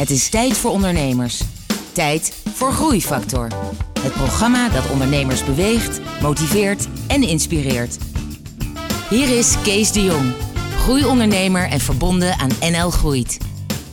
[0.00, 1.42] Het is tijd voor ondernemers.
[1.92, 3.48] Tijd voor Groeifactor.
[4.00, 7.98] Het programma dat ondernemers beweegt, motiveert en inspireert.
[9.10, 10.32] Hier is Kees de Jong,
[10.76, 13.38] groeiondernemer en verbonden aan NL Groeit.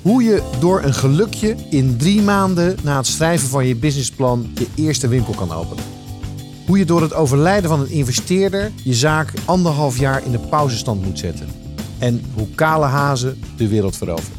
[0.02, 4.68] Hoe je door een gelukje in drie maanden na het schrijven van je businessplan je
[4.76, 5.84] eerste winkel kan openen.
[6.66, 11.06] Hoe je door het overlijden van een investeerder je zaak anderhalf jaar in de pauzestand
[11.06, 11.48] moet zetten.
[11.98, 14.37] En hoe kale hazen de wereld veroveren.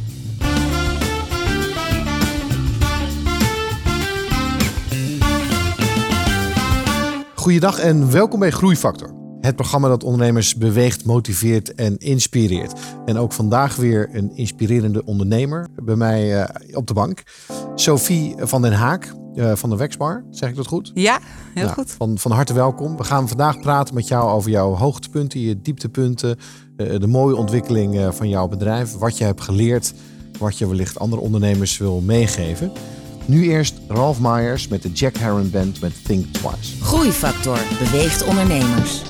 [7.48, 9.14] Goeiedag en welkom bij Groeifactor.
[9.40, 12.80] Het programma dat ondernemers beweegt, motiveert en inspireert.
[13.04, 17.22] En ook vandaag weer een inspirerende ondernemer bij mij uh, op de bank.
[17.75, 20.25] Sophie van den Haak uh, van de Wexbar.
[20.30, 20.90] Zeg ik dat goed?
[20.94, 21.18] Ja,
[21.54, 21.90] heel Ja, goed.
[21.90, 22.96] Van, van harte welkom.
[22.96, 26.36] We gaan vandaag praten met jou over jouw hoogtepunten, je dieptepunten.
[26.76, 28.92] uh, de mooie ontwikkeling van jouw bedrijf.
[28.92, 29.94] Wat je hebt geleerd,
[30.39, 32.72] wat je wellicht andere ondernemers wil meegeven.
[33.28, 36.84] Nu eerst Ralph Myers met de Jack Herron Band met Think Twice.
[36.84, 39.03] Groeifactor beweegt ondernemers.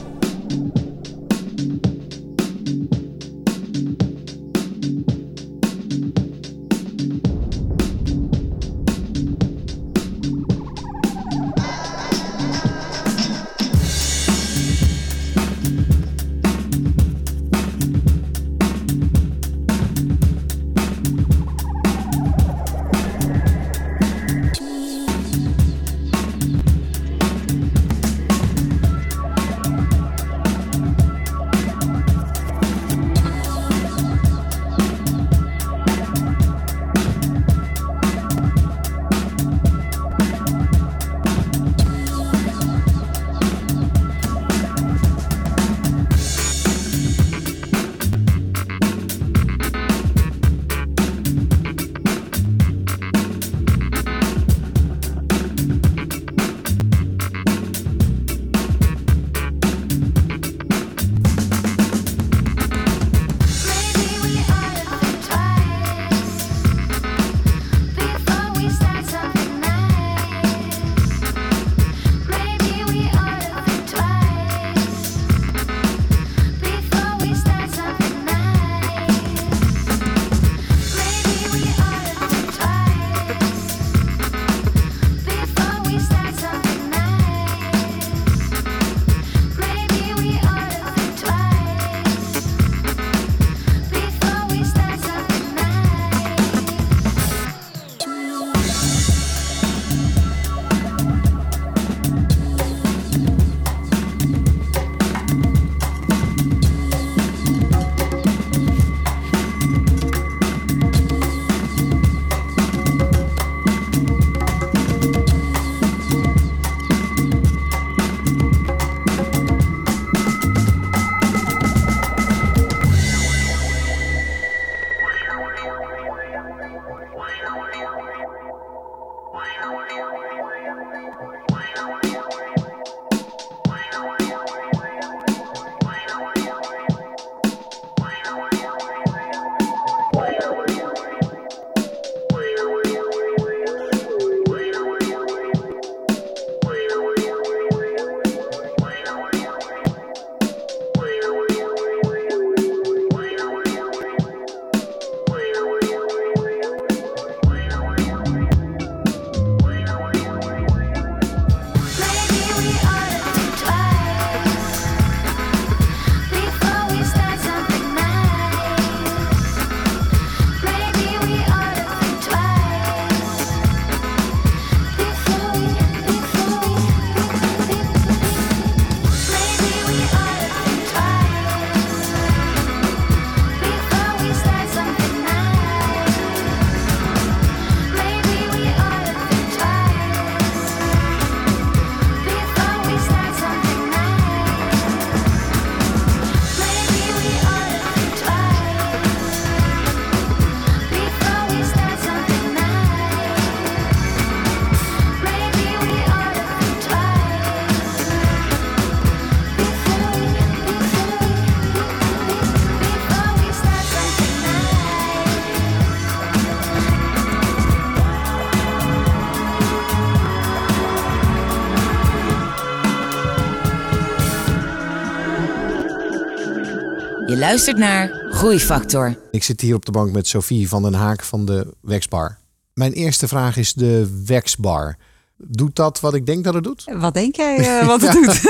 [227.49, 229.19] Luistert naar Groeifactor.
[229.31, 232.39] Ik zit hier op de bank met Sophie van den Haak van de Wexbar.
[232.75, 234.97] Mijn eerste vraag is de waxbar.
[235.37, 236.85] Doet dat wat ik denk dat het doet?
[236.93, 238.43] Wat denk jij eh, wat het doet?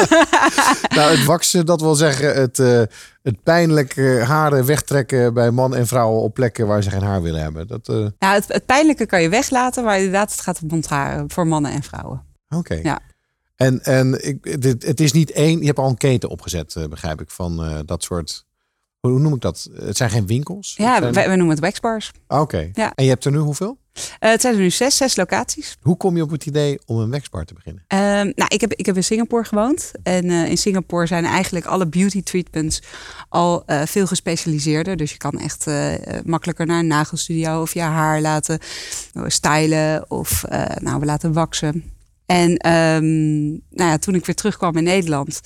[0.96, 2.82] nou, het waksen, dat wil zeggen het, eh,
[3.22, 7.22] het pijnlijk eh, haren wegtrekken bij man en vrouwen op plekken waar ze geen haar
[7.22, 7.66] willen hebben.
[7.66, 11.30] Dat, eh, nou, het, het pijnlijke kan je weglaten, maar inderdaad, het gaat om mondharen
[11.30, 12.24] voor mannen en vrouwen.
[12.48, 12.80] Oké.
[12.82, 13.00] Ja.
[13.58, 16.84] En, en ik, dit, het is niet één, je hebt al een keten opgezet, eh,
[16.86, 18.46] begrijp ik, van eh, dat soort.
[19.10, 19.68] Hoe noem ik dat?
[19.74, 20.74] Het zijn geen winkels?
[20.76, 22.10] Ja, zijn- wij noemen het waxbars.
[22.26, 22.70] Ah, Oké.
[22.72, 22.92] Ja.
[22.94, 23.78] En je hebt er nu hoeveel?
[24.18, 25.76] Eh, het zijn er nu zes, zes locaties.
[25.82, 27.84] Hoe kom je op het idee om een waxbar te beginnen?
[27.86, 29.92] Ehm, nou, ik heb, ik heb in Singapore gewoond.
[30.02, 32.82] En eh, in Singapore zijn eigenlijk alle beauty treatments
[33.28, 34.96] al eh, veel gespecialiseerder.
[34.96, 35.66] Dus je kan echt
[36.24, 38.58] makkelijker naar een nagelstudio of je haar laten
[39.26, 40.44] stylen of
[40.80, 41.96] nou, we laten waksen.
[42.28, 45.40] En ehm, nou ja, toen ik weer terugkwam in Nederland,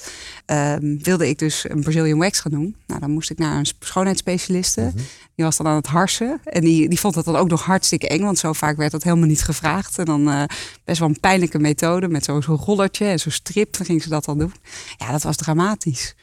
[0.47, 2.77] ehm, wilde ik dus een Brazilian wax gaan doen.
[2.87, 4.93] Nou, dan moest ik naar een schoonheidsspecialiste.
[5.35, 6.41] Die was dan aan het harsen.
[6.45, 8.23] En die, die vond het dan ook nog hartstikke eng.
[8.23, 9.99] Want zo vaak werd dat helemaal niet gevraagd.
[9.99, 10.43] En dan eh,
[10.85, 12.09] best wel een pijnlijke methode.
[12.09, 13.77] Met zo'n zo'n rollertje en zo'n strip.
[13.77, 14.53] Dan ging ze dat dan doen.
[14.97, 16.15] Ja, dat was dramatisch.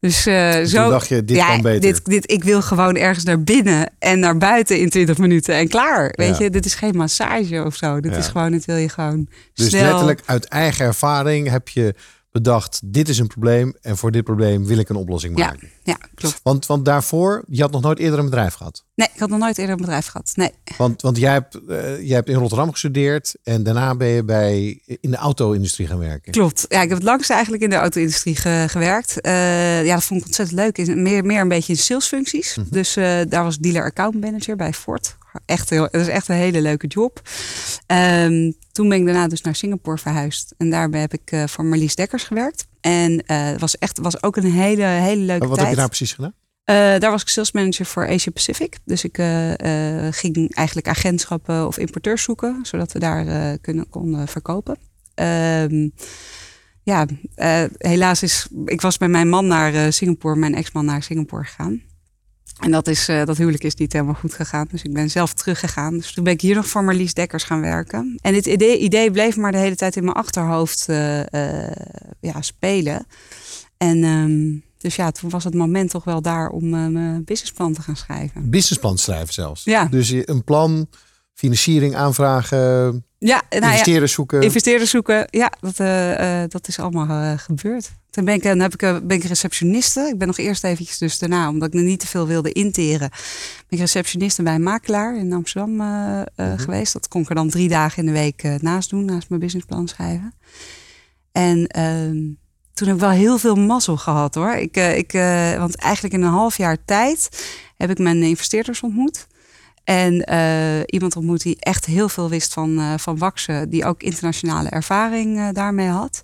[0.00, 0.90] Dus eh, zo.
[0.90, 1.80] dacht je, dit ja, kan beter.
[1.80, 5.68] Dit, dit, ik wil gewoon ergens naar binnen en naar buiten in 20 minuten en
[5.68, 6.12] klaar.
[6.16, 6.44] Weet Ja.
[6.44, 8.00] je, dit is geen massage of zo.
[8.00, 8.18] Dit Ja.
[8.18, 9.82] is gewoon, dit wil je gewoon Dus snel.
[9.82, 11.94] letterlijk uit eigen ervaring heb je
[12.32, 15.68] bedacht, dit is een probleem en voor dit probleem wil ik een oplossing maken.
[15.82, 16.40] ja, klopt.
[16.42, 18.84] Want, want daarvoor, je had nog nooit eerder een bedrijf gehad.
[18.94, 20.32] Nee, ik had nog nooit eerder een bedrijf gehad.
[20.34, 20.50] Nee.
[20.76, 24.80] Want, want jij, hebt, eh, jij hebt in Rotterdam gestudeerd en daarna ben je bij,
[25.00, 26.32] in de auto-industrie gaan werken.
[26.32, 26.64] Klopt.
[26.68, 29.20] Ja, ik heb het langst eigenlijk in de auto-industrie ge- gewerkt.
[29.20, 30.78] Eh, ja, dat vond ik ontzettend leuk.
[30.78, 32.56] Is Meer, meer een beetje in salesfuncties.
[32.70, 35.16] Dus eh, daar was dealer account manager bij Ford.
[35.46, 37.20] Echt heel, dat is echt een hele leuke job.
[37.86, 40.54] Ehm, toen ben ik daarna dus naar Singapore verhuisd.
[40.56, 42.66] En daarbij heb ik eh, voor Marlies Dekkers gewerkt.
[42.80, 45.70] En eh, het was echt was ook een hele, hele leuke Wat heb tijd.
[45.70, 46.34] je daar precies gedaan?
[46.64, 48.78] Eh, daar was ik sales manager voor Asia Pacific.
[48.84, 53.88] Dus ik eh, eh, ging eigenlijk agentschappen of importeurs zoeken, zodat we daar eh, kunnen,
[53.88, 54.78] konden verkopen.
[55.14, 55.88] Ehm,
[56.82, 58.46] ja, eh, helaas is.
[58.64, 61.82] Ik was met mijn man naar eh, Singapore, mijn ex-man naar Singapore gegaan.
[62.58, 64.66] En dat, is, eh, dat huwelijk is niet helemaal goed gegaan.
[64.70, 65.96] Dus ik ben zelf teruggegaan.
[65.96, 68.18] Dus toen ben ik hier nog voor Marlies Dekkers gaan werken.
[68.20, 71.20] En dit idee, idee bleef maar de hele tijd in mijn achterhoofd eh,
[71.68, 71.76] eh,
[72.20, 73.06] ja, spelen.
[73.76, 77.82] En ehm, dus ja, toen was het moment toch wel daar om mijn businessplan te
[77.82, 78.50] gaan schrijven.
[78.50, 79.64] Businessplan schrijven zelfs.
[79.64, 79.84] Ja.
[79.84, 80.86] Dus je- een plan,
[81.40, 82.58] financiering aanvragen,
[83.18, 84.42] Ja, nou ja, investeerders zoeken.
[84.42, 85.26] investeerders zoeken.
[85.30, 87.90] Ja, dat, eh, eh, dat is allemaal eh, gebeurd.
[88.10, 90.00] Toen ben ik, dan heb ik, ben ik receptioniste.
[90.00, 93.18] Ik ben nog eerst eventjes dus daarna, omdat ik niet te veel wilde interen, ben
[93.68, 96.92] ik receptioniste bij een makelaar in Amsterdam eh, geweest.
[96.92, 99.88] Dat kon ik er dan drie dagen in de week naast doen, naast mijn businessplan
[99.88, 100.34] schrijven.
[101.32, 102.16] En ehm,
[102.74, 104.54] toen heb ik wel heel veel mazzel gehad hoor.
[104.54, 105.12] Ik, ik,
[105.58, 107.28] want eigenlijk in een half jaar tijd
[107.76, 109.26] heb ik mijn investeerders ontmoet.
[109.84, 113.70] En eh, iemand ontmoet die echt heel veel wist van, eh van waksen.
[113.70, 116.22] Die ook internationale ervaring eh, daarmee had.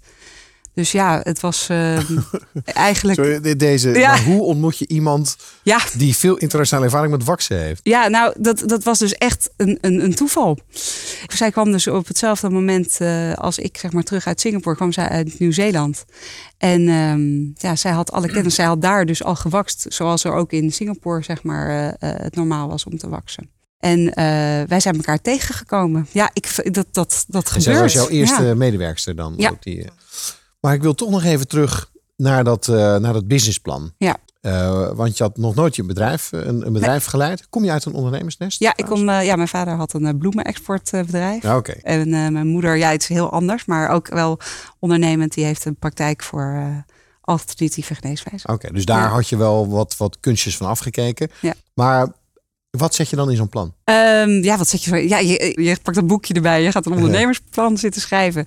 [0.77, 1.99] Dus ja, het was eh,
[2.65, 3.19] eigenlijk...
[3.19, 4.09] Sorry, deze, Ja.
[4.09, 7.81] maar hoe ontmoet je iemand Ja, die veel internationale ervaring met waksen heeft?
[7.83, 10.59] Ja, nou, dat, dat was dus echt een, een, een toeval.
[11.27, 14.93] Zij kwam dus op hetzelfde moment eh, als ik, zeg maar, terug uit Singapore, kwam
[14.93, 16.05] zij uit Nieuw-Zeeland.
[16.59, 18.55] En ehm, ja, zij had alle kennis.
[18.55, 22.35] Zij had daar dus al gewakst, zoals er ook in Singapore, zeg maar, eh, het
[22.35, 23.51] normaal was om te waksen.
[23.79, 24.05] En
[24.69, 26.07] wij zijn elkaar tegengekomen.
[26.13, 28.55] Ja, ik, dat, dat, dat En zij was jouw eerste Ja.
[28.55, 29.35] medewerkster dan?
[29.37, 29.51] Ja.
[29.51, 29.85] Ook die.
[30.67, 33.93] Maar ik wil toch nog even terug naar dat, eh, naar dat businessplan.
[33.99, 34.17] Ja.
[34.41, 37.49] Eh, want je had nog nooit je bedrijf, eh, een, een bedrijf geleid.
[37.49, 38.61] Kom je uit een ondernemersnest?
[38.61, 41.43] Ja, ik kom, ja, mijn vader had een bloemenexportbedrijf.
[41.43, 41.73] Ja, oké.
[41.73, 44.39] En mijn moeder, ja, het is heel anders, maar ook wel
[44.79, 45.35] ondernemend.
[45.35, 46.85] Die heeft een praktijk voor
[47.21, 48.49] alternatieve geneeswijze.
[48.49, 49.09] Oké, dus daar Ja.
[49.09, 51.31] had je wel wat, wat kunstjes van afgekeken.
[51.41, 51.55] Ja.
[51.75, 52.13] Maar
[52.77, 53.75] wat zet je dan in zo'n plan?
[53.85, 55.09] Ehm, ja, wat zeg je?
[55.09, 56.63] Ja, je, je pakt een boekje erbij.
[56.63, 58.47] Je gaat een ondernemersplan zitten schrijven.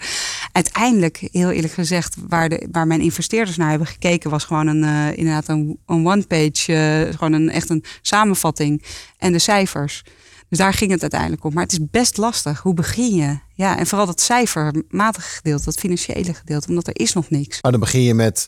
[0.51, 4.83] Uiteindelijk, heel eerlijk gezegd, waar, de, waar mijn investeerders naar hebben gekeken, was gewoon een,
[4.83, 8.83] eh, inderdaad een, een one-page, eh, gewoon een, echt een samenvatting
[9.17, 10.03] en de cijfers.
[10.49, 11.53] Dus daar ging het uiteindelijk om.
[11.53, 12.59] Maar het is best lastig.
[12.59, 13.37] Hoe begin je?
[13.53, 17.61] Ja, en vooral dat cijfermatige gedeelte, dat financiële gedeelte, omdat er is nog niks.
[17.61, 18.47] Nou, dan begin je met,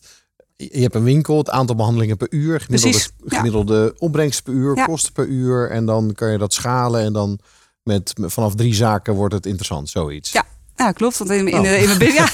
[0.71, 3.37] je hebt een winkel, het aantal behandelingen per uur, gemiddelde, Precies, ja.
[3.37, 4.85] gemiddelde opbrengst per uur, Ja.
[4.85, 5.69] kosten per uur.
[5.69, 7.39] En dan kan je dat schalen en dan
[7.83, 10.31] met, vanaf drie zaken wordt het interessant, zoiets.
[10.31, 10.45] Ja.
[10.75, 11.17] Ja, klopt.
[11.17, 11.65] Want in, in, Oh.
[11.81, 12.29] in, mijn, bus- ja.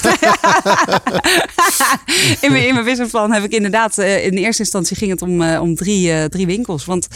[2.40, 3.98] in, mijn, in mijn businessplan heb ik inderdaad...
[3.98, 6.84] eh, in eerste instantie ging het om, eh, om drie, eh, drie winkels.
[6.84, 7.08] Want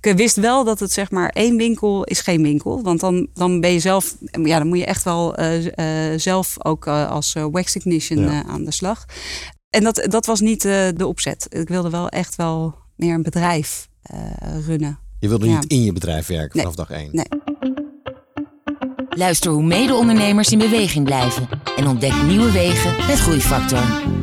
[0.00, 2.82] ik wist wel dat het zeg maar één winkel is geen winkel.
[2.82, 4.16] Want dan, dan ben je zelf...
[4.42, 5.34] Ja, dan moet je echt wel
[6.16, 8.28] zelf ook als wax technician Ja.
[8.44, 9.04] eh, aan de slag.
[9.70, 11.46] En dat, dat was niet eh, de opzet.
[11.48, 14.18] Ik wilde wel echt wel meer een bedrijf eh,
[14.66, 14.98] runnen.
[15.18, 17.08] Je wilde niet in je bedrijf werken vanaf dag één?
[17.12, 17.26] Nee.
[19.08, 24.18] Luister hoe mede-ondernemers in beweging blijven en ontdek nieuwe wegen met Groeifactor.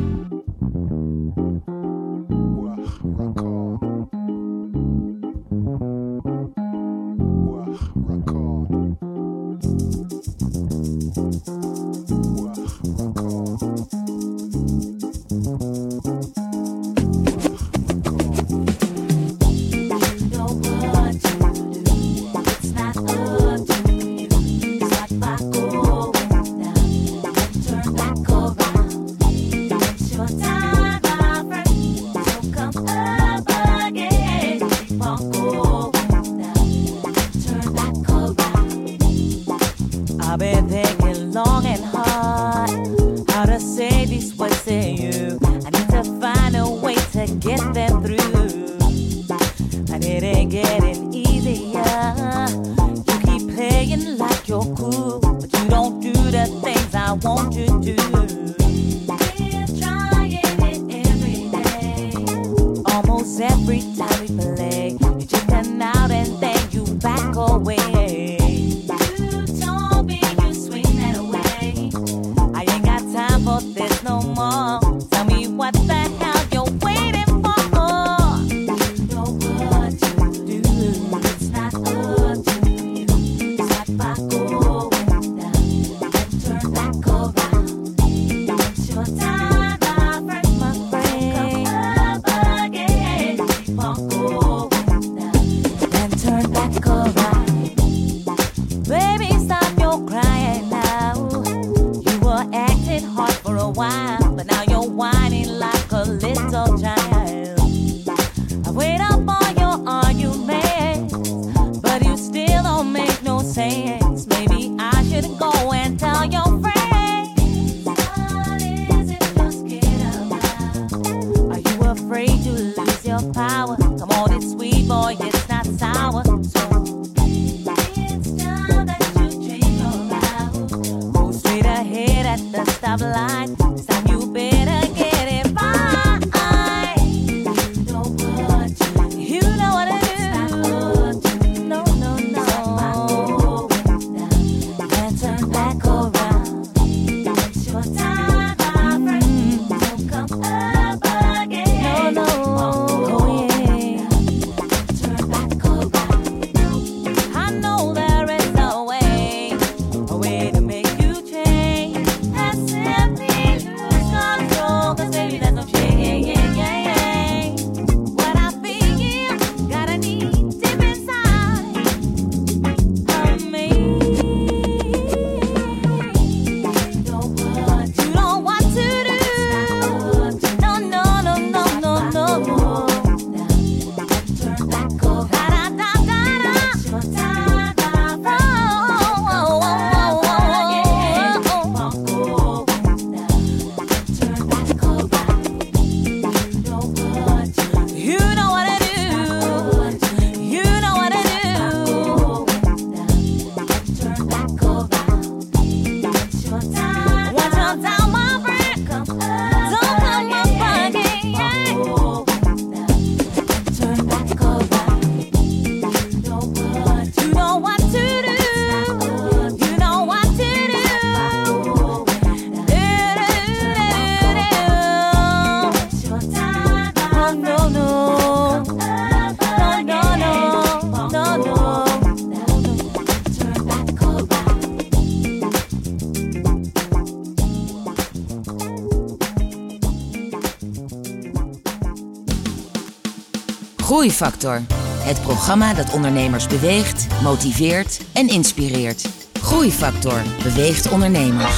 [244.08, 244.62] Groeifactor.
[244.98, 249.08] Het programma dat ondernemers beweegt, motiveert en inspireert.
[249.42, 251.54] Groeifactor beweegt ondernemers.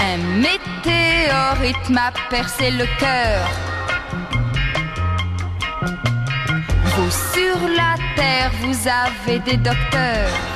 [0.00, 3.63] Un météorite m'a percé le cœur.
[7.68, 10.54] la terre, vous avez des docteurs.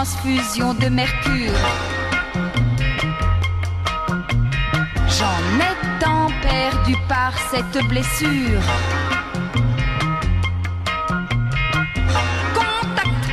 [0.00, 1.49] transfusion de mercure.
[7.60, 8.62] Cette blessure.
[12.54, 13.26] Contact.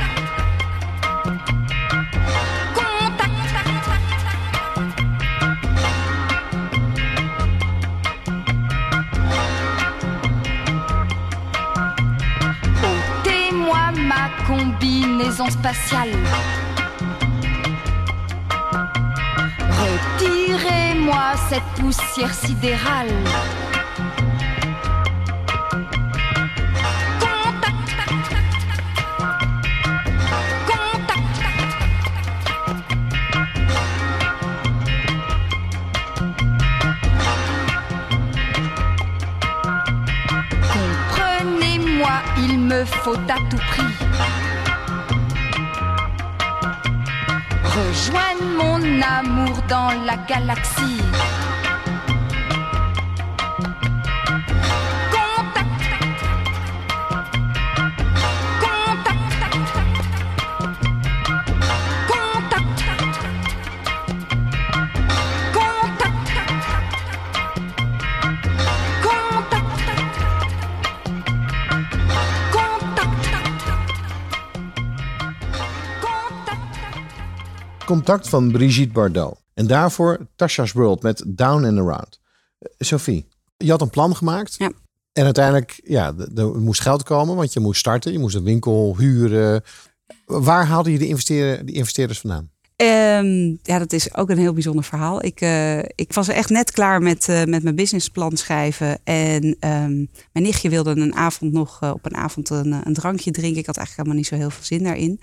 [12.82, 16.10] Ôtez-moi ma combinaison spatiale.
[19.80, 23.08] Retirez-moi cette poussière sidérale.
[43.08, 43.98] Faut à tout prix
[48.58, 51.00] mon amour dans la galaxie.
[77.88, 79.40] Contact van Brigitte Bardot.
[79.54, 82.20] En daarvoor Tasha's World met Down and Around.
[82.58, 84.54] Eh, Sophie, je had een plan gemaakt.
[84.58, 84.70] Ja.
[85.12, 88.12] En uiteindelijk, ja, er moest geld komen, want je moest starten.
[88.12, 89.62] Je moest een winkel huren.
[90.26, 92.50] Waar haalde je de, investeer, die investeerders vandaan?
[92.76, 95.24] Ehm, ja, dat is ook een heel bijzonder verhaal.
[95.24, 98.98] Ik, eh, ik was echt net klaar met, eh, met mijn businessplan schrijven.
[99.04, 99.96] En ehm,
[100.32, 103.60] mijn nichtje wilde een avond nog op een avond een, een drankje drinken.
[103.60, 105.20] Ik had eigenlijk helemaal niet zo heel veel zin daarin.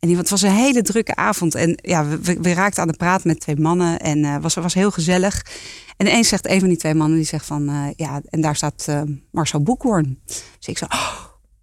[0.00, 1.54] En die- het was een hele drukke avond.
[1.54, 2.06] En ja,
[2.40, 3.98] we, raakten aan de praat met twee mannen.
[4.00, 5.42] En het was, was heel gezellig.
[5.96, 7.68] En ineens zegt een van die twee mannen, die zegt van...
[7.68, 9.00] eh, ja, en daar staat eh,
[9.32, 10.18] Marcel Boekhoorn.
[10.26, 10.84] Dus ik zo...
[10.84, 11.14] "Oh,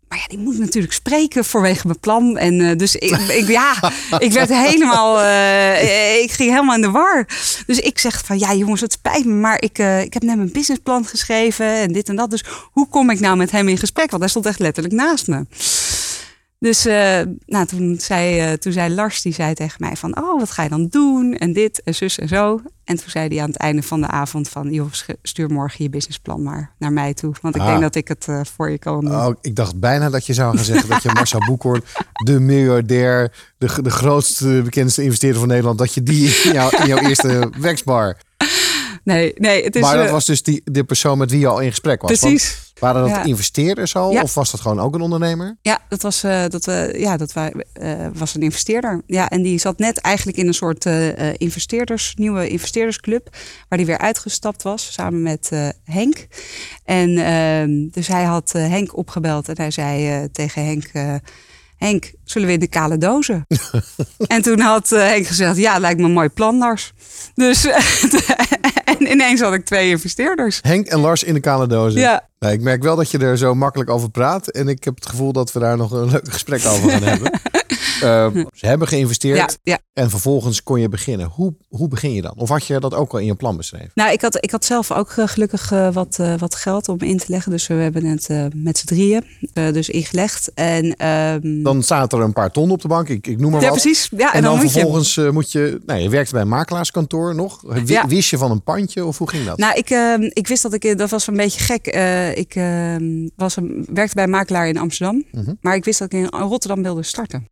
[0.08, 2.38] maar ja, die moet natuurlijk spreken vanwege mijn plan.
[2.38, 6.92] En eh, dus ik, ik, ja, ik werd helemaal, eh, ik ging helemaal in de
[6.92, 7.28] war.
[7.66, 10.36] Dus ik zeg van, ja jongens, het spijt me, maar ik, eh, ik heb net
[10.36, 12.30] mijn businessplan geschreven en dit en dat.
[12.30, 14.10] Dus hoe kom ik nou met hem in gesprek?
[14.10, 15.46] Want hij stond echt letterlijk naast me.
[16.64, 20.40] Dus eh, nou, toen, zei, eh, toen zei Lars, die zei tegen mij van, oh,
[20.40, 21.34] wat ga je dan doen?
[21.34, 22.62] En dit en zus en zo.
[22.84, 25.90] En toen zei hij aan het einde van de avond van, joh, stuur morgen je
[25.90, 27.34] businessplan maar naar mij toe.
[27.42, 27.68] Want ik Ah.
[27.68, 29.16] denk dat ik het eh, voor je kan doen.
[29.16, 31.84] Oh, ik dacht bijna dat je zou gaan zeggen dat je Marcel Boekhoorn,
[32.24, 36.88] de miljardair, de, de grootste, bekendste investeerder van Nederland, dat je die in, jou, in
[36.88, 38.18] jouw eerste weksbar.
[39.04, 39.82] Nee, nee, het is...
[39.82, 42.20] maar dat eh, was dus die, de persoon met wie je al in gesprek was.
[42.20, 42.72] Precies.
[42.80, 43.24] Waren dat Ja.
[43.24, 44.12] investeerders al?
[44.12, 44.22] Ja.
[44.22, 45.58] Of was dat gewoon ook een ondernemer?
[45.62, 49.02] Ja, dat was, eh, dat, we ja, dat wij, eh, was een investeerder.
[49.08, 53.30] Ja, en die zat net eigenlijk in een soort eh, eh, investeerders, nieuwe investeerdersclub.
[53.70, 56.28] Waar die weer uitgestapt was, samen met eh, Henk.
[56.86, 60.90] En ehm, dus hij had eh, Henk opgebeld en hij zei eh, tegen Henk...
[60.94, 61.16] eh,
[61.78, 63.46] Henk, zullen we in de kale dozen?
[64.28, 66.94] en toen had eh, Henk gezegd, ja, lijkt me een mooi plan, Lars.
[67.36, 67.64] Dus,
[69.00, 70.60] en ineens had ik twee investeerders.
[70.62, 72.00] Henk en Lars in de kale dozen.
[72.02, 72.28] Ja.
[72.40, 74.48] Nou, ik merk wel dat je er zo makkelijk over praat.
[74.48, 77.40] En ik heb het gevoel dat we daar nog een leuk gesprek over gaan hebben.
[78.02, 79.38] Eh, ze hebben geïnvesteerd.
[79.38, 79.80] Ja, ja.
[79.94, 81.28] En vervolgens kon je beginnen.
[81.28, 82.34] Hoe, hoe begin je dan?
[82.36, 83.92] Of had je dat ook al in je plan beschreven?
[83.94, 87.00] Nou, ik had, ik had zelf ook eh, gelukkig eh, wat, eh, wat geld om
[87.00, 87.52] in te leggen.
[87.52, 90.52] Dus we hebben het met z'n drieën dus ingelegd.
[90.54, 93.10] En, ehm, Dan staat er een paar ton op de bank.
[93.10, 93.82] Ik, ik noem maar ja, wat.
[93.82, 94.10] precies.
[94.18, 94.70] Ja, en, En, dan, moet je.
[94.72, 95.82] vervolgens moet je...
[95.86, 97.62] Nou, je werkte bij een makelaarskantoor nog.
[97.62, 98.08] W- Ja.
[98.08, 99.58] Wist je van een pandje of hoe ging dat?
[99.58, 101.88] Nou, ik, ehm, ik wist dat ik, dat was een beetje gek.
[101.88, 105.24] Eh, ik ehm, was een, werkte bij een makelaar in Amsterdam.
[105.32, 105.54] Mhm.
[105.62, 107.48] Maar ik wist dat ik in Rotterdam wilde starten.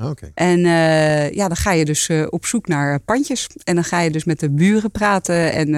[0.00, 0.30] Oké.
[0.34, 3.46] En eh, ja, dan ga je dus eh, op zoek naar eh, pandjes.
[3.64, 5.72] En dan ga je dus met de buren praten en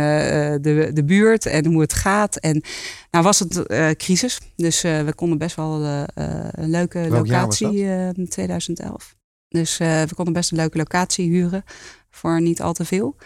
[0.62, 2.36] de, de buurt en hoe het gaat.
[2.36, 2.62] En
[3.10, 3.62] nou was het
[3.96, 4.38] crisis.
[4.56, 7.78] Dus we konden best wel een leuke Welk locatie
[8.14, 9.16] in 2011.
[9.48, 11.64] Dus we konden best een leuke locatie huren
[12.10, 13.16] voor niet al te veel.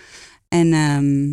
[0.48, 1.30] En ehm,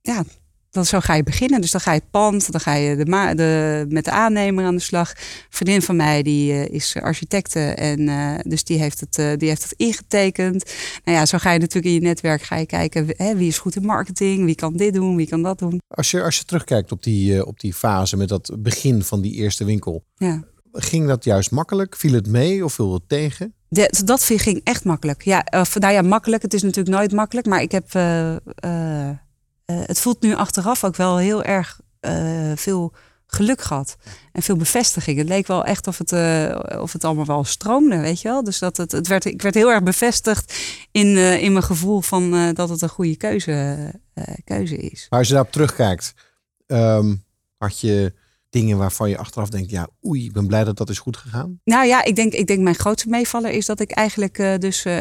[0.00, 0.24] ja,
[0.70, 1.60] dan zo ga je beginnen.
[1.60, 3.04] Dus dan ga je het pand, dan ga je de
[3.34, 5.10] de, met de aannemer aan de slag.
[5.10, 5.16] Een
[5.48, 9.48] vriendin van mij die eh, is architecte en eh, dus die heeft, het, eh, die
[9.48, 10.72] heeft het ingetekend.
[11.04, 13.58] Nou ja, zo ga je natuurlijk in je netwerk ga je kijken hè, wie is
[13.58, 15.80] goed in marketing, wie kan dit doen, wie kan dat doen.
[15.88, 19.32] Als, je, als je terugkijkt op die, op die fase met dat begin van die
[19.32, 20.04] eerste winkel.
[20.14, 20.42] Ja.
[20.72, 21.96] Ging dat juist makkelijk?
[21.96, 23.54] Viel het mee of viel het tegen?
[23.68, 25.22] De- dat ging echt makkelijk.
[25.22, 26.42] Ja, of, nou ja, makkelijk.
[26.42, 27.46] Het is natuurlijk nooit makkelijk.
[27.46, 27.90] Maar ik heb.
[29.68, 32.92] Eh, het voelt nu achteraf ook wel heel erg eh, veel
[33.26, 33.96] geluk gehad.
[34.32, 35.18] En veel bevestiging.
[35.18, 38.44] Het leek wel echt of het, eh, of het allemaal wel stroomde, weet je wel.
[38.44, 40.54] Dus dat het, het werd, ik werd heel erg bevestigd
[40.90, 43.92] in, in mijn gevoel van dat het een goede keuze,
[44.44, 45.06] keuze is.
[45.08, 46.14] Als je daarop terugkijkt,
[46.66, 47.14] ehm,
[47.56, 48.12] had je
[48.50, 51.60] dingen waarvan je achteraf denkt, ja, oei, ik ben blij dat dat is goed gegaan.
[51.64, 54.84] Nou ja, ik denk, ik denk mijn grootste meevaller is dat ik eigenlijk eh, dus
[54.84, 54.98] eh,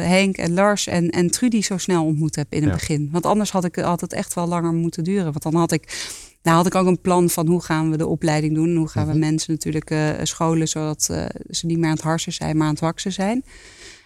[0.00, 2.74] eh, Henk en Lars en, en Trudy zo snel ontmoet heb in het Ja.
[2.76, 3.08] begin.
[3.12, 5.24] Want anders had ik het echt wel langer moeten duren.
[5.24, 6.08] Want dan had ik,
[6.42, 8.68] nou had ik ook een plan van hoe gaan we de opleiding doen.
[8.68, 11.02] En hoe gaan we mensen natuurlijk scholen zodat
[11.50, 13.44] ze niet meer aan het harsen zijn, maar aan het waksen zijn.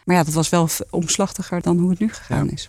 [0.05, 2.53] Maar ja, dat was wel omslachtiger dan hoe het nu gegaan Ja.
[2.53, 2.69] is.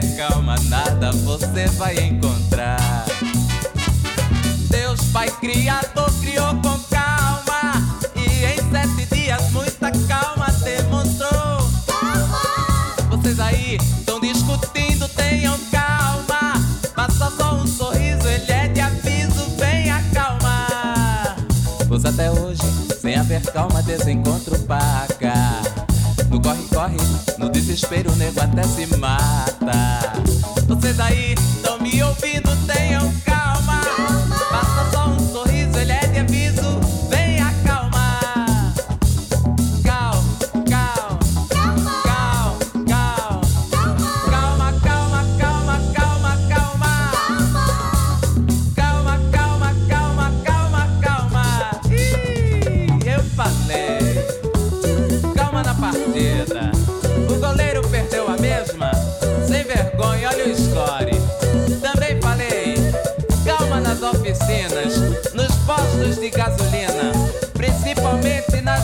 [0.00, 3.04] Ter calma, nada você vai encontrar.
[4.68, 7.98] Deus Pai Criador criou com calma.
[8.16, 11.68] E em sete dias, muita calma demonstrou.
[13.10, 16.54] Vocês aí estão discutindo, tenham calma.
[16.94, 21.36] Passa só um sorriso, ele é de aviso, vem acalmar.
[21.88, 22.62] Pois até hoje,
[23.00, 25.19] sem haver calma, desencontro paga
[27.70, 30.12] desespero, o nego até se mata.
[30.66, 31.79] Você tá daí, toma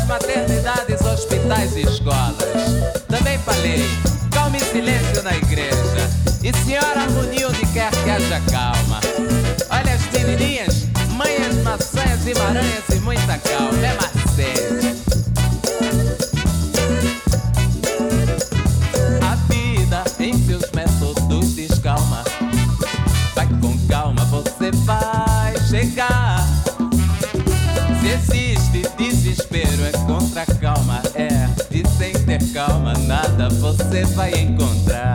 [0.07, 2.37] maternidades, hospitais e escolas.
[3.09, 3.85] Também falei.
[4.31, 6.11] Calma e silêncio na igreja.
[6.43, 7.07] E senhora
[7.49, 9.01] onde quer que haja calma.
[9.71, 12.76] Olha as menininhas, manhas, maçãs e maranhas
[33.07, 35.15] nada você vai encontrar.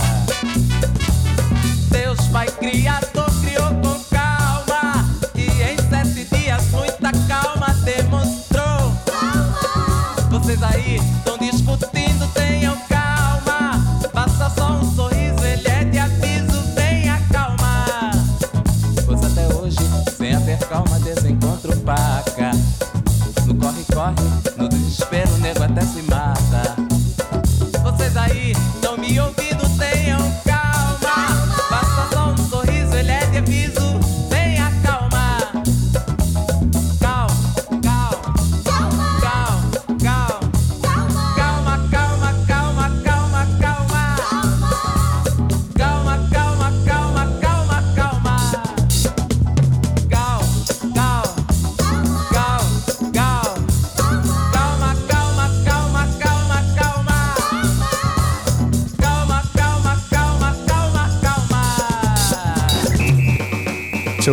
[1.89, 3.20] Deus Pai Criador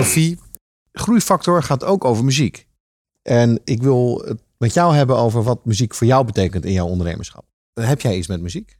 [0.04, 0.38] Sophie,
[0.92, 2.66] groeifactor gaat ook over muziek.
[3.22, 6.86] En ik wil het met jou hebben over wat muziek voor jou betekent in jouw
[6.86, 7.44] ondernemerschap.
[7.74, 8.78] Heb jij iets met muziek?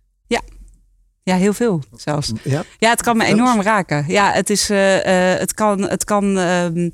[1.29, 2.33] Ja, heel veel zelfs.
[2.45, 2.65] Ja.
[2.79, 4.05] Ja, het kan me enorm raken.
[4.07, 6.91] Ja, het is, eh, eh, het kan, het kan, ehm,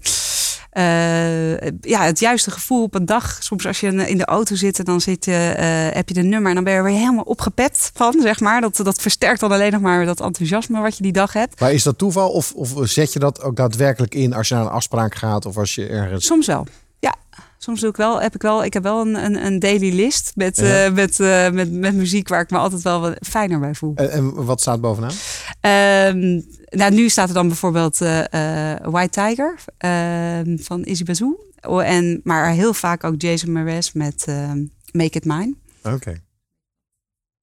[0.74, 3.36] eh, ja, het juiste gevoel op een dag.
[3.40, 6.22] Soms als je in de auto zit en dan zit je, eh, heb je de
[6.22, 8.60] nummer en dan ben je er weer helemaal opgepept van, zeg maar.
[8.60, 11.60] Dat, dat versterkt dan alleen nog maar dat enthousiasme wat je die dag hebt.
[11.60, 14.64] Maar is dat toeval of, of zet je dat ook daadwerkelijk in als je naar
[14.64, 16.26] een afspraak gaat of als je ergens...
[16.26, 16.66] Soms wel.
[16.98, 17.14] Ja,
[17.58, 18.20] soms doe ik wel.
[18.20, 18.64] Heb ik wel.
[18.64, 20.84] Ik heb wel een, een, een daily list met, Ja.
[20.84, 21.18] eh, met,
[21.52, 23.92] met, met muziek waar ik me altijd wel wat fijner bij voel.
[23.94, 25.12] En, en wat staat bovenaan?
[25.60, 26.40] Ehm,
[26.74, 31.44] nou, nu staat er dan bijvoorbeeld eh, eh, White Tiger ehm, van Izzy Bazoo.
[31.60, 35.54] Oh, en, maar heel vaak ook Jason Mraz met ehm, Make It Mine.
[35.82, 36.22] Oké.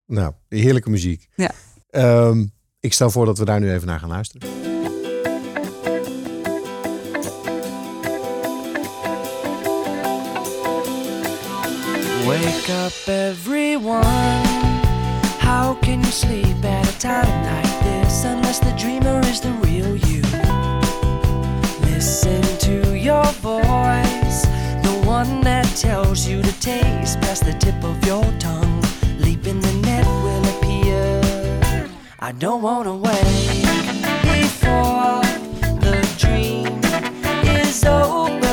[0.05, 1.27] Nou, heerlijke muziek.
[1.35, 1.51] Ja.
[1.89, 2.45] Ehm,
[2.79, 4.49] ik stel voor dat we daar nu even naar gaan luisteren.
[12.25, 14.45] Wake up, everyone.
[15.39, 17.70] How can you sleep at a time like
[18.12, 20.21] unless the dreamer is the real you.
[21.89, 24.41] Listen to your voice,
[24.84, 28.82] the one that tells you to taste past the tip of your tongue.
[29.19, 31.89] Leap in the net will appear.
[32.19, 33.63] I don't want to wait
[34.41, 35.24] before
[35.86, 36.82] the dream
[37.58, 38.50] is over.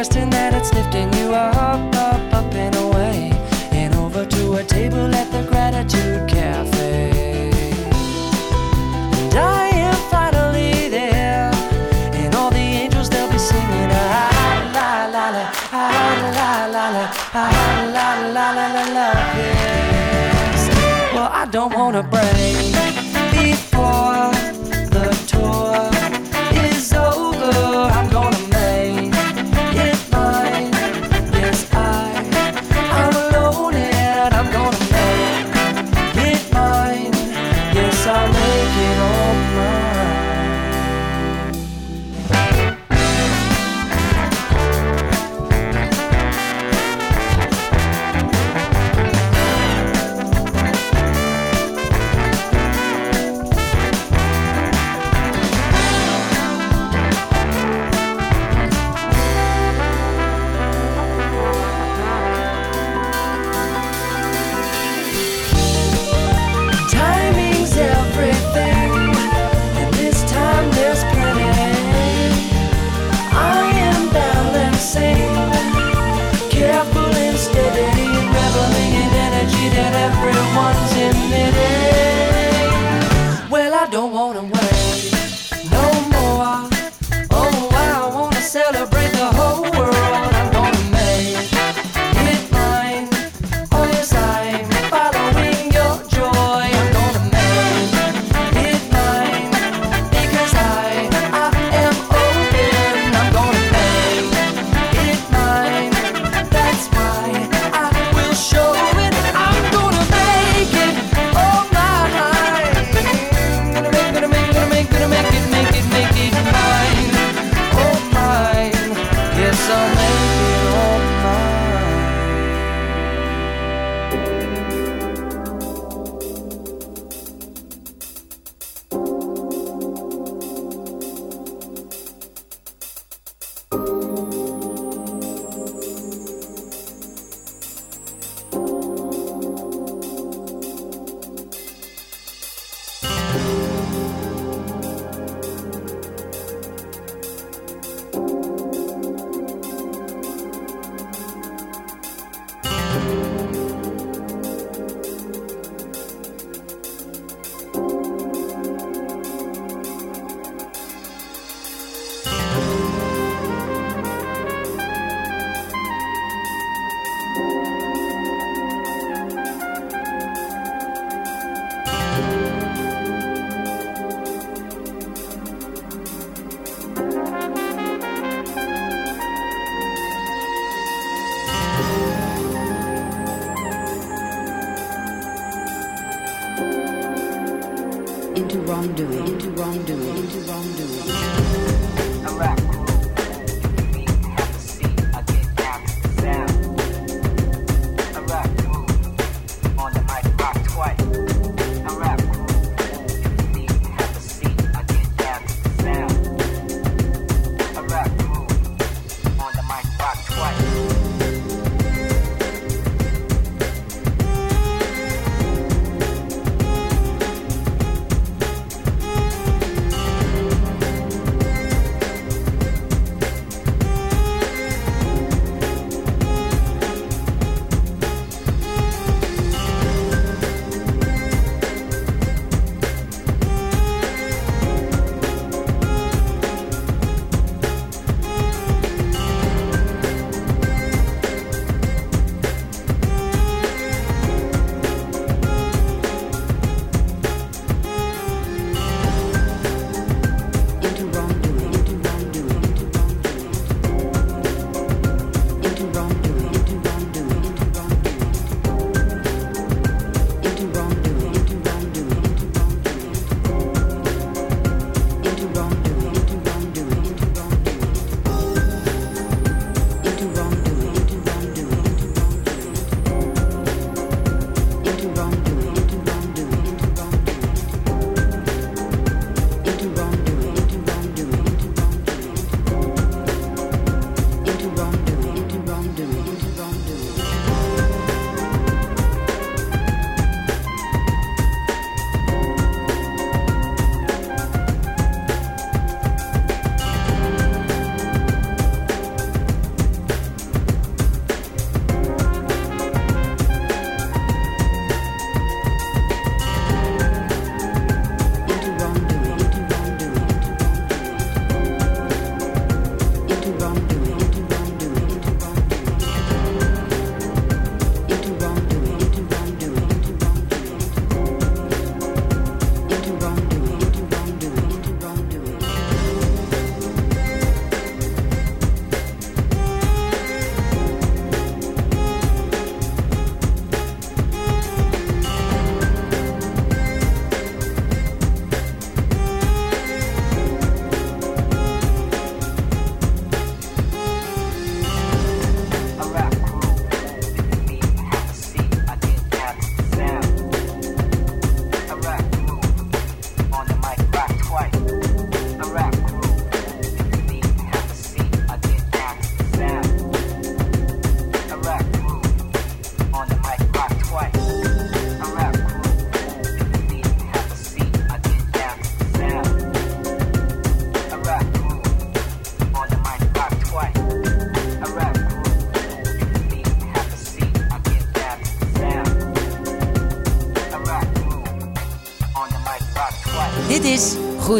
[0.00, 3.30] question that it's lifting you up, up, up and away,
[3.70, 7.50] and over to a table at the Gratitude Cafe.
[9.20, 11.50] And I am finally there,
[12.14, 17.04] and all the angels they'll be singing, ah, la la la, la la la la,
[17.34, 17.50] ah,
[17.96, 19.08] la la la la la.
[19.36, 20.62] Yes.
[21.12, 22.72] Well, I don't wanna break
[23.36, 24.39] before.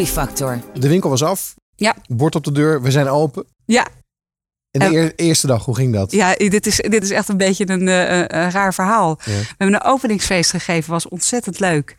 [0.05, 0.59] Groeifactor.
[0.73, 1.55] De winkel was af.
[1.75, 1.95] Ja.
[2.07, 2.81] Bord op de deur.
[2.81, 3.45] We zijn open.
[3.65, 3.87] Ja,
[4.71, 6.11] En de eer- eerste dag, hoe ging dat?
[6.11, 9.19] ja dit, is, dit is echt een beetje een, eh, een raar verhaal.
[9.25, 9.31] Ja.
[9.31, 11.95] We hebben een openingsfeest gegeven, was ontzettend leuk.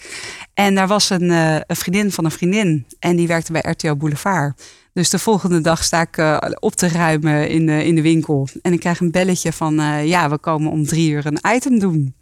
[0.54, 2.86] En daar was een, eh, een vriendin van een vriendin.
[2.98, 4.62] En die werkte bij RTL Boulevard.
[4.92, 8.48] Dus de volgende dag sta ik eh, op te ruimen in, de in de winkel.
[8.62, 11.78] En ik krijg een belletje van, eh, ja, we komen om drie uur een item
[11.78, 12.14] doen.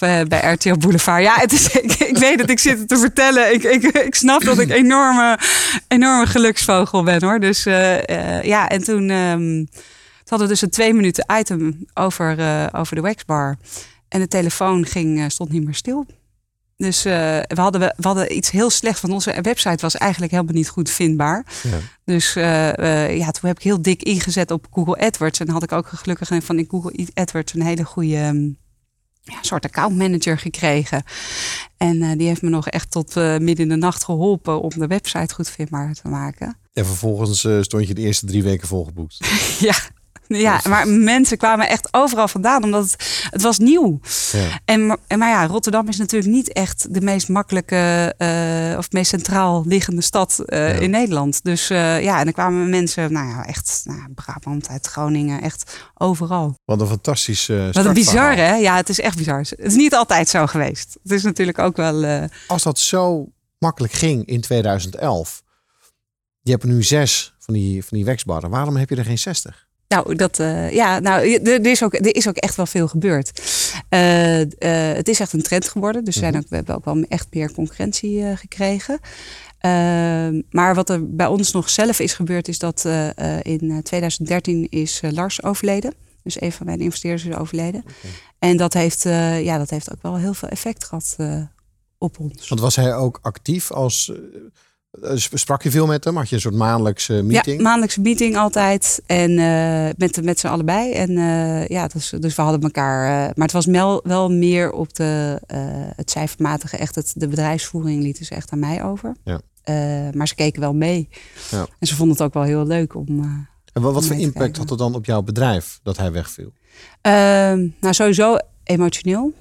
[0.00, 1.22] Eh, bij RTL Boulevard.
[1.22, 3.54] Ja, het is, ik, ik weet het, ik zit het te vertellen.
[3.54, 5.38] Ik, ik, ik snap dat ik enorme,
[5.88, 7.40] enorme geluksvogel ben hoor.
[7.40, 9.68] Dus eh, eh, ja, en toen, ehm, toen
[10.24, 12.36] hadden we dus een twee minuten item over,
[12.72, 13.56] over de waxbar.
[14.08, 16.06] En de telefoon ging, stond niet meer stil.
[16.76, 20.54] Dus we, hadden, we, we hadden iets heel slechts, want onze website was eigenlijk helemaal
[20.54, 21.46] niet goed vindbaar.
[21.62, 21.78] Ja.
[22.04, 25.40] Dus ja, toen heb ik heel dik ingezet op Google AdWords.
[25.40, 28.48] En had ik ook gelukkig van in Google AdWords een hele goede ehm,
[29.30, 31.02] ja, soort accountmanager gekregen.
[31.76, 34.70] En eh, die heeft me nog echt tot eh, midden in de nacht geholpen om
[34.74, 36.56] de website goed vindbaar te maken.
[36.72, 39.18] En vervolgens eh, stond je de eerste drie weken volgeboekt.
[39.58, 39.74] Ja.
[40.38, 44.00] Ja, maar mensen kwamen echt overal vandaan, omdat het, het was nieuw.
[44.32, 44.60] Ja.
[44.64, 48.90] En, maar- en, maar ja, Rotterdam is natuurlijk niet echt de meest makkelijke eh, of
[48.92, 50.80] meest centraal liggende stad eh, Ja.
[50.80, 51.44] in Nederland.
[51.44, 55.76] Dus eh, ja, en dan kwamen mensen, nou ja, echt nou, Brabant, uit Groningen, echt
[55.94, 56.54] overal.
[56.64, 58.54] Wat een fantastisch Wat een bizar, hè?
[58.54, 59.38] Ja, het is echt bizar.
[59.38, 60.96] Het is niet altijd zo geweest.
[61.02, 62.28] Het is natuurlijk ook wel.
[62.46, 63.28] Als dat zo
[63.58, 65.42] makkelijk ging in 2011.
[66.42, 68.50] Je hebt er nu zes van die, van die waxbarren.
[68.50, 69.68] Waarom heb je er geen 60?
[69.94, 73.42] Nou, dat, eh, ja, nou, er, is ook, er is ook echt wel veel gebeurd.
[73.88, 76.04] Eh, eh, het is echt een trend geworden.
[76.04, 79.00] Dus zijn ook, we hebben ook wel echt meer concurrentie gekregen.
[79.58, 82.84] Ehm, maar wat er bij ons nog zelf is gebeurd, is dat
[83.42, 85.94] in eh, 2013 is Lars overleden.
[86.22, 87.84] Dus een van mijn investeerders is overleden.
[88.38, 89.02] En dat heeft,
[89.42, 91.42] ja, dat heeft ook wel heel veel effect gehad eh,
[91.98, 92.48] op ons.
[92.48, 94.12] Want was hij ook actief als...
[94.90, 96.16] eh, sprak je veel met hem?
[96.16, 97.56] Had je een soort maandelijkse meeting?
[97.56, 99.02] Ja, maandelijkse meeting altijd.
[99.06, 100.92] En eh, met, met z'n allebei.
[100.92, 103.08] En eh, ja, dus, dus we hadden elkaar.
[103.08, 105.40] maar het was wel, wel meer op de,
[105.96, 106.76] het cijfermatige.
[106.76, 109.16] Echt het, de bedrijfsvoering lieten ze echt aan mij over.
[109.24, 109.40] Ja.
[110.12, 111.08] Maar ze keken wel mee.
[111.50, 111.66] Ja.
[111.78, 113.06] En ze vonden het ook wel heel leuk om.
[113.72, 114.60] En wat, wat voor impact kijken.
[114.60, 116.52] had het dan op jouw bedrijf dat hij wegviel?
[117.00, 119.32] Ehm, nou, sowieso emotioneel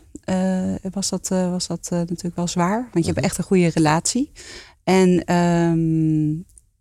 [0.91, 2.89] was dat, was dat natuurlijk wel zwaar.
[2.93, 4.31] Want je hebt echt een goede relatie.
[4.89, 6.29] En ehm,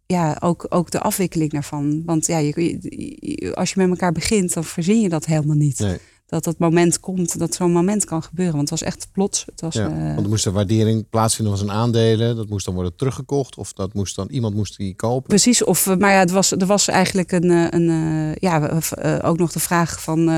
[0.06, 2.02] ja, ook, ook de afwikkeling daarvan.
[2.04, 5.98] Want ja, je, als je met elkaar begint, dan verzin je dat helemaal niet.
[6.31, 8.57] Dat dat moment komt, dat zo'n moment kan gebeuren.
[8.57, 9.45] Want het was echt plots.
[9.47, 12.37] Het was, Ja, eh, want er moest een waardering plaatsvinden van zijn aandelen.
[12.37, 13.57] Dat moest dan worden teruggekocht.
[13.57, 15.29] Of dat moest dan, iemand moest die kopen.
[15.29, 18.81] Precies, of, eh, maar ja, het was, er was eigenlijk een, eh, een ja,
[19.22, 20.29] ook nog de vraag van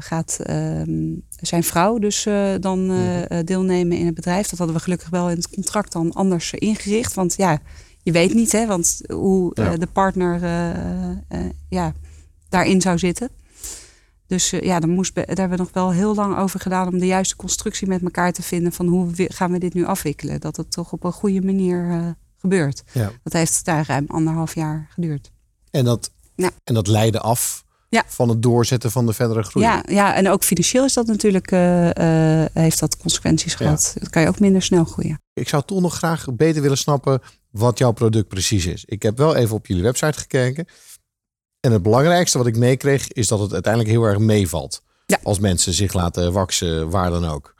[0.00, 2.26] gaat ehm, zijn vrouw dus
[2.60, 3.44] dan Mhm.
[3.44, 4.48] deelnemen in het bedrijf?
[4.48, 7.58] Dat hadden we gelukkig wel in het contract dan anders ingericht, want ja,
[8.02, 9.76] je weet niet, hè, want hoe Ja.
[9.76, 10.40] de partner
[11.68, 11.92] ja,
[12.48, 13.28] daarin zou zitten.
[14.30, 16.98] Dus eh, ja, dan moest, daar hebben we nog wel heel lang over gedaan om
[16.98, 20.40] de juiste constructie met elkaar te vinden van hoe we- gaan we dit nu afwikkelen?
[20.40, 22.06] Dat het toch op een goede manier eh,
[22.38, 22.82] gebeurt.
[22.92, 23.10] Ja.
[23.22, 25.30] Dat heeft daar ruim anderhalf jaar geduurd.
[25.70, 26.50] En dat, Ja.
[26.64, 28.02] en dat leidde af Ja.
[28.06, 29.64] van het doorzetten van de verdere groei.
[29.66, 31.90] Ja, ja, en ook financieel is dat natuurlijk, eh,
[32.52, 33.94] heeft dat consequenties gehad.
[33.98, 35.20] Dat kan je ook minder snel groeien.
[35.32, 37.20] Ik zou toch nog graag beter willen snappen
[37.50, 38.84] wat jouw product precies is.
[38.84, 40.66] Ik heb wel even op jullie website gekeken.
[41.60, 44.82] En het belangrijkste wat ik meekreeg is dat het uiteindelijk heel erg meevalt.
[45.06, 45.18] Ja.
[45.22, 47.54] Als mensen zich laten waksen, waar dan ook.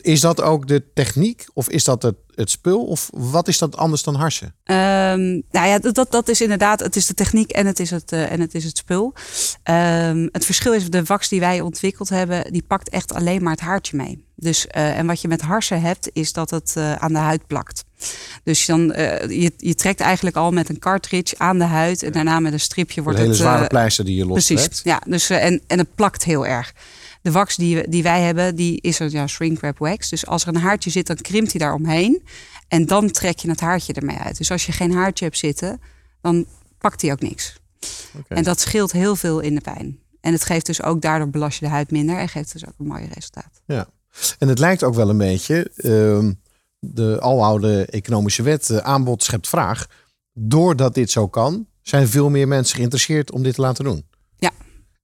[0.00, 2.84] Is dat ook de techniek of is dat het, het spul?
[2.84, 4.54] Of wat is dat anders dan harsen?
[4.64, 7.90] Ehm, nou ja, dat, dat, dat is inderdaad, het is de techniek en het is
[7.90, 9.14] het, eh, en het, is het spul.
[9.62, 13.52] Ehm, het verschil is, de wax die wij ontwikkeld hebben, die pakt echt alleen maar
[13.52, 14.25] het haartje mee.
[14.38, 17.46] Dus, eh, en wat je met harsen hebt, is dat het eh, aan de huid
[17.46, 17.84] plakt.
[18.44, 22.12] Dus dan, eh, je, je trekt eigenlijk al met een cartridge aan de huid en
[22.12, 23.40] daarna met een stripje Een wordt hele het...
[23.40, 24.60] zware eh, pleister die je lostrekt.
[24.64, 25.00] Precies, ja.
[25.06, 26.72] Dus, en, en het plakt heel erg.
[27.22, 30.08] De wax die, we- die wij hebben, die is een ja, shrink wrap wax.
[30.08, 32.22] Dus als er een haartje zit, dan krimpt hij daar omheen.
[32.68, 34.36] En dan trek je het haartje ermee uit.
[34.38, 35.80] Dus als je geen haartje hebt zitten,
[36.20, 36.46] dan
[36.78, 37.60] pakt hij ook niks.
[38.18, 38.34] Oké.
[38.34, 39.98] En dat scheelt heel veel in de pijn.
[40.20, 42.18] En het geeft dus ook, daardoor belast je de huid minder.
[42.18, 43.60] En geeft dus ook een mooi resultaat.
[43.66, 43.86] Ja.
[44.38, 46.32] En het lijkt ook wel een beetje ehm,
[46.78, 49.86] de aloude economische wet, eh, aanbod schept vraag.
[50.32, 54.06] Doordat dit zo kan, zijn veel meer mensen geïnteresseerd om dit te laten doen.
[54.38, 54.50] Ja.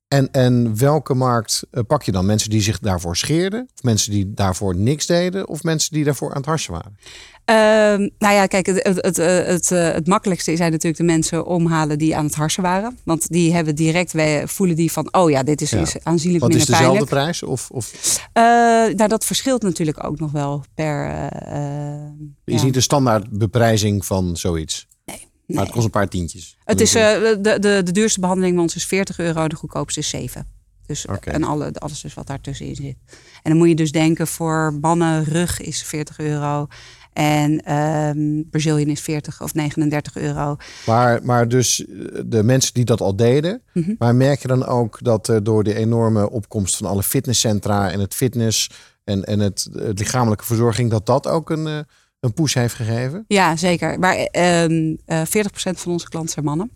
[0.09, 2.27] En, en welke markt eh, pak je dan?
[2.27, 3.69] Mensen die zich daarvoor scheerden?
[3.75, 5.49] Of mensen die daarvoor niks deden?
[5.49, 6.97] Of mensen die daarvoor aan het harsen waren?
[7.45, 11.07] Ehm, nou ja, kijk, het, het, het, eh, het, eh, het makkelijkste zijn natuurlijk de
[11.07, 12.99] mensen omhalen die aan het harsen waren.
[13.05, 16.55] Want die hebben direct, wij voelen die van, oh ja, dit is, is aanzienlijk Wat
[16.55, 17.11] is minder dezelfde pijnlijk.
[17.11, 17.43] prijs?
[17.43, 17.93] Of, of
[18.33, 18.43] Eh,
[18.95, 21.29] nou, dat verschilt natuurlijk ook nog wel per...
[22.45, 24.87] is niet de standaard beprijzing van zoiets?
[25.05, 25.27] Nee.
[25.47, 26.57] Maar het kost een paar tientjes.
[26.65, 30.09] Het is, de, de, de duurste behandeling bij ons is 40 euro, de goedkoopste is
[30.09, 30.47] 7.
[30.87, 31.07] Dus.
[31.21, 32.97] En alle, alles dus wat daartussenin zit.
[33.43, 36.67] En dan moet je dus denken, voor mannen rug is 40 euro.
[37.13, 40.57] En ehm Brazilian is 40 of 39 euro.
[40.87, 41.97] Maar, maar dus eh,
[42.27, 43.63] de mensen die dat al deden.
[43.73, 43.95] Mhm.
[43.99, 48.01] Maar merk je dan ook dat eh, door de enorme opkomst van alle fitnesscentra en
[48.01, 48.71] het fitness
[49.05, 51.79] en, en het, het lichamelijke verzorging, dat dat ook een, eh,
[52.23, 53.25] een push heeft gegeven?
[53.29, 53.99] Ja, zeker.
[53.99, 56.71] Maar ehm eh 40% van onze klanten zijn mannen.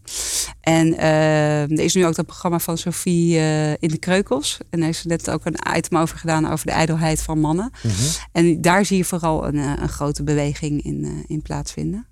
[0.60, 4.58] En ehm, er is nu ook dat programma van Sophie eh, in de Kreukels.
[4.70, 7.70] En daar is net ook een item over gedaan over de ijdelheid van mannen.
[8.32, 12.06] En daar zie je vooral een, eh, een grote beweging in, in plaatsvinden.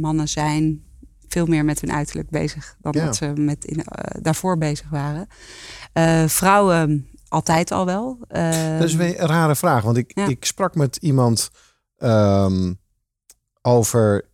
[0.00, 0.82] Mannen zijn
[1.28, 3.04] veel meer met hun uiterlijk bezig dan Ja.
[3.04, 3.84] dat ze met in,
[4.20, 5.26] daarvoor bezig waren.
[6.28, 8.18] Vrouwen altijd al wel.
[8.78, 10.26] Dat is weer een rare vraag, want ik, Ja.
[10.26, 11.50] ik sprak met iemand
[12.02, 12.72] ehm,
[13.62, 14.24] over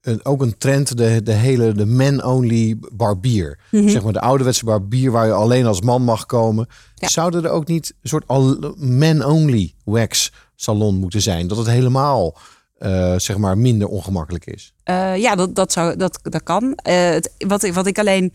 [0.00, 3.58] een, ook een trend, de, de hele de man-only barbier.
[3.70, 3.88] Mhm.
[3.88, 6.66] Zeg maar de ouderwetse barbier waar je alleen als man mag komen.
[6.94, 7.08] Ja.
[7.08, 11.48] Zouden er ook niet een soort al- man-only wax salon moeten zijn?
[11.48, 12.38] Dat het helemaal
[12.78, 14.74] eh, zeg maar minder ongemakkelijk is.
[14.82, 16.74] Eh, ja, dat, dat, zou, dat, dat kan.
[16.74, 18.32] Eh, het, wat, ik, wat ik alleen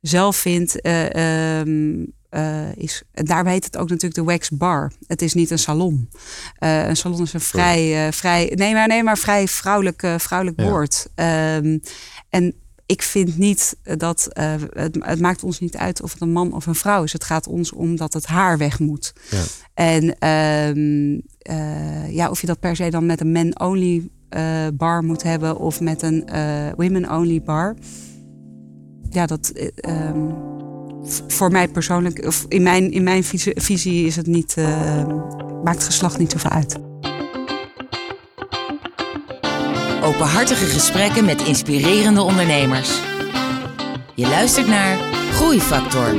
[0.00, 1.04] zelf vind, eh,
[1.60, 2.06] ehm, eh,
[2.76, 3.02] is.
[3.12, 4.92] Daarbij heet het ook natuurlijk de wax bar.
[5.06, 6.08] Het is niet een salon.
[6.58, 8.52] Eh, een salon is een vrij, eh, vrij.
[8.54, 10.68] Nee, maar, nee, maar vrij vrouwelijk, eh, vrouwelijk Ja.
[10.68, 11.08] woord.
[11.14, 11.78] Ehm,
[12.30, 12.54] en
[12.86, 14.26] ik vind niet dat.
[14.32, 17.12] eh, het, het maakt ons niet uit of het een man of een vrouw is.
[17.12, 19.12] Het gaat ons om dat het haar weg moet.
[19.30, 19.42] Ja.
[19.74, 25.04] En ehm, eh, ja, of je dat per se dan met een men-only eh, bar
[25.04, 27.76] moet hebben of met een eh, women-only bar.
[29.10, 30.30] Ja, dat eh, ehm,
[31.28, 35.06] voor mij persoonlijk, of in mijn, in mijn visie, is het niet, eh,
[35.64, 36.76] maakt geslacht niet zoveel uit.
[40.02, 43.00] Openhartige gesprekken met inspirerende ondernemers.
[44.14, 44.98] Je luistert naar
[45.32, 46.14] Groeifactor.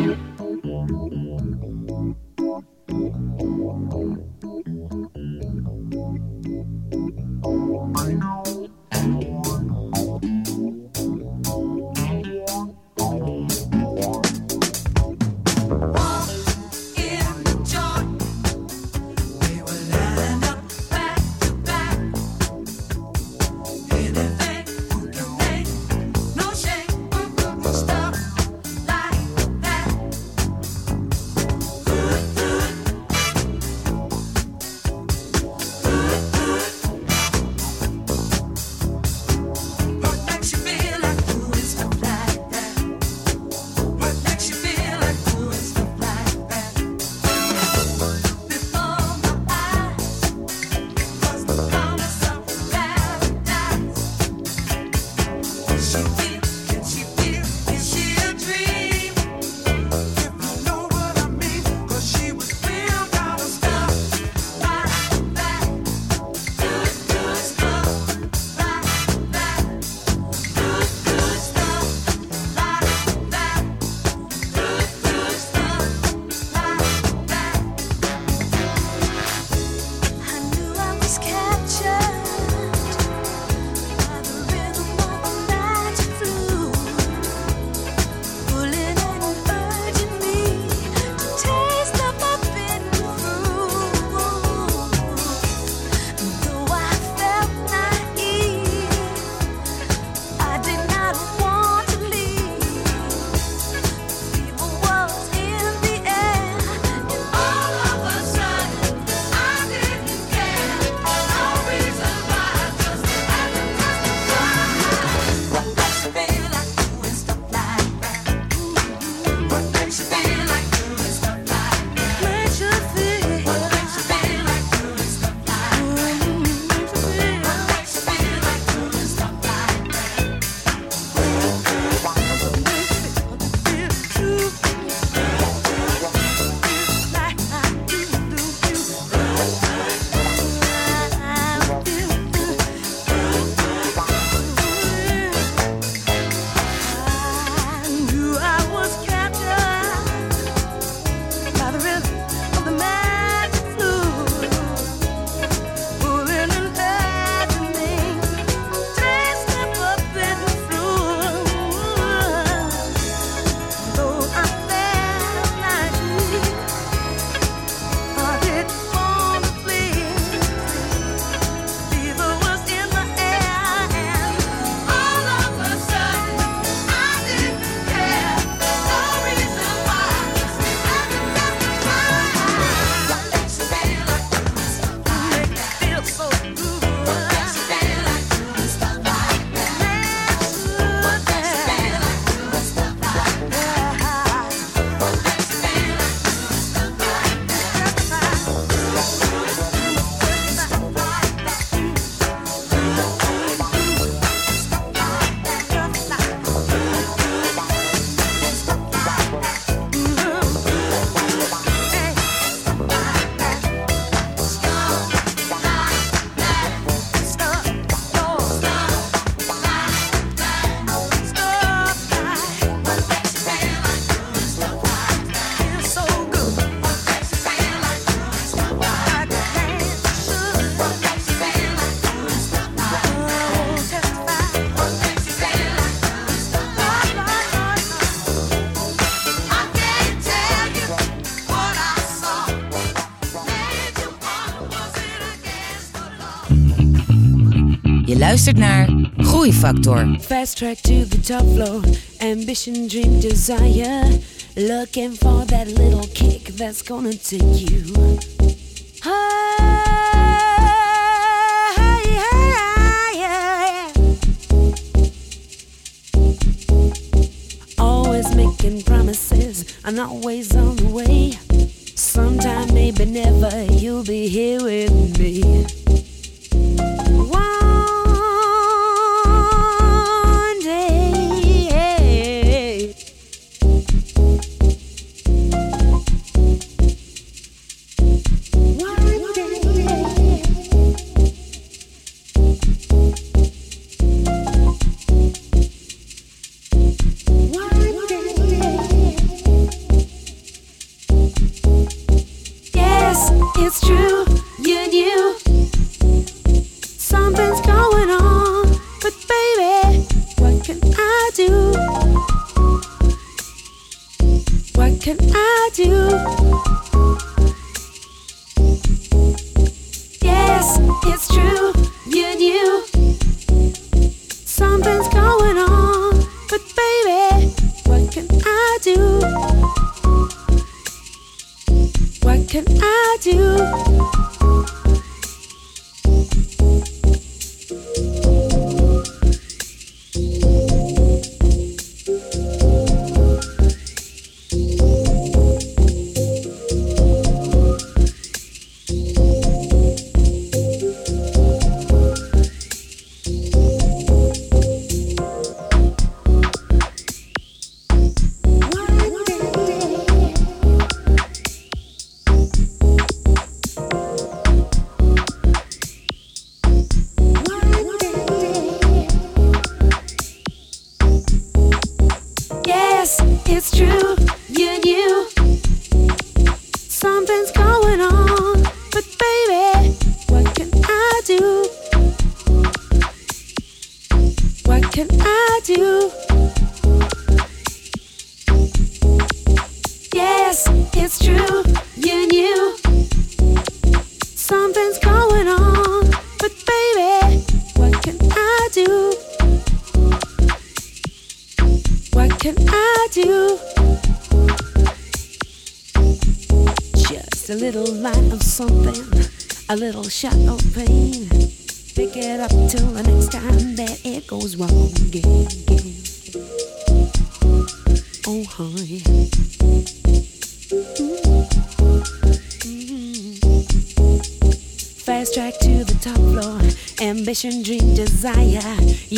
[248.48, 250.18] Luistert naar Groeifactor.
[250.20, 251.82] Fast track to the top floor.
[252.20, 254.20] Ambition, dream, desire.
[254.56, 258.37] Looking for that little kick that's gonna take you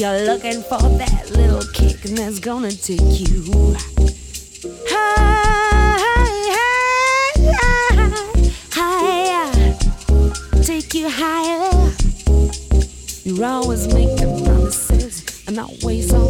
[0.10, 3.76] You're looking for that little kick, and that's gonna take you
[4.90, 6.58] higher.
[8.72, 9.78] Higher.
[10.64, 11.94] Take you higher.
[13.24, 16.29] You're always making promises and always on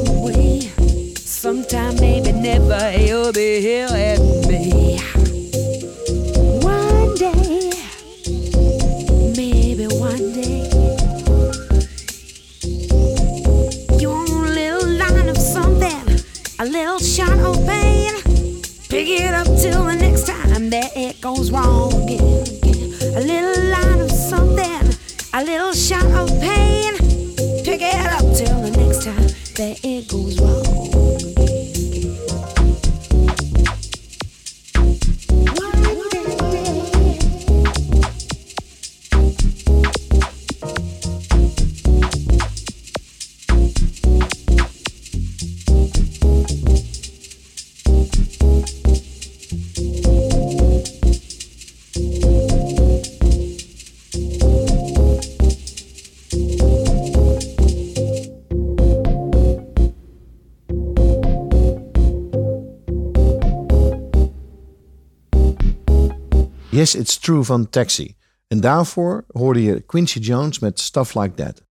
[66.92, 68.16] Yes, It's True van Taxi.
[68.48, 71.64] En daarvoor hoorde je Quincy Jones met Stuff Like That.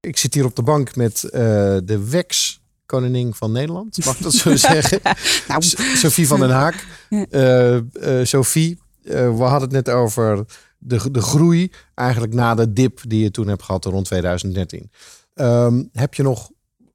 [0.00, 1.40] Ik zit hier op de bank met eh,
[1.84, 5.00] de Wex koningin van Nederland, mag ik dat zo zeggen?
[5.48, 5.62] Nou.
[5.96, 6.86] Sophie van den Haak.
[7.08, 7.82] Eh, eh,
[8.26, 10.44] Sophie, we hadden het net over
[10.78, 14.90] de, de groei eigenlijk na de dip die je toen hebt gehad rond 2013.
[15.34, 16.50] Ehm, heb je nog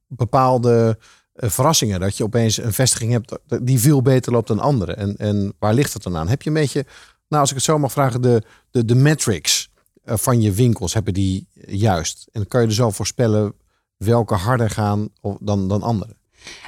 [0.08, 0.98] bepaalde
[1.36, 4.94] verrassingen dat je opeens een vestiging hebt die veel beter loopt dan andere?
[4.94, 6.28] En, en waar ligt het dan aan?
[6.28, 6.86] Heb je een beetje,
[7.36, 9.72] nou als ik het zo mag vragen, de, de, de metrics
[10.04, 12.28] eh, van je winkels hebben die juist?
[12.32, 13.54] En kan je dus al voorspellen
[13.98, 15.10] welke harder gaan
[15.40, 16.16] dan, dan andere?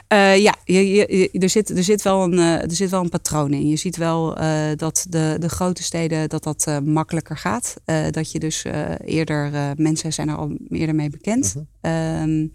[0.07, 3.09] Eh, ja, je, je, er, zit, er, zit wel een, eh, er zit wel een
[3.09, 3.67] patroon in.
[3.67, 4.35] Je ziet wel
[4.75, 7.75] dat de, de grote steden dat dat makkelijker gaat.
[8.11, 8.63] Dat je dus
[9.05, 11.55] eerder, mensen zijn er al eerder mee bekend.
[11.81, 12.47] Ehm,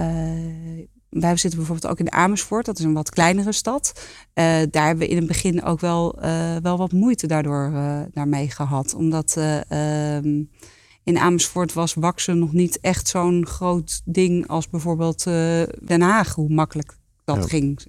[0.00, 3.92] eh, wij zitten bijvoorbeeld ook in Amersfoort, dat is een wat kleinere stad.
[4.32, 8.00] Eh, daar hebben we in het begin ook wel, eh, wel wat moeite daardoor eh,
[8.12, 8.94] daarmee gehad.
[8.94, 10.42] Omdat eh, ehm,
[11.04, 15.24] in Amersfoort was waksen nog niet echt zo'n groot ding als bijvoorbeeld
[15.84, 17.42] Den Haag, hoe makkelijk dat Ja.
[17.42, 17.80] ging.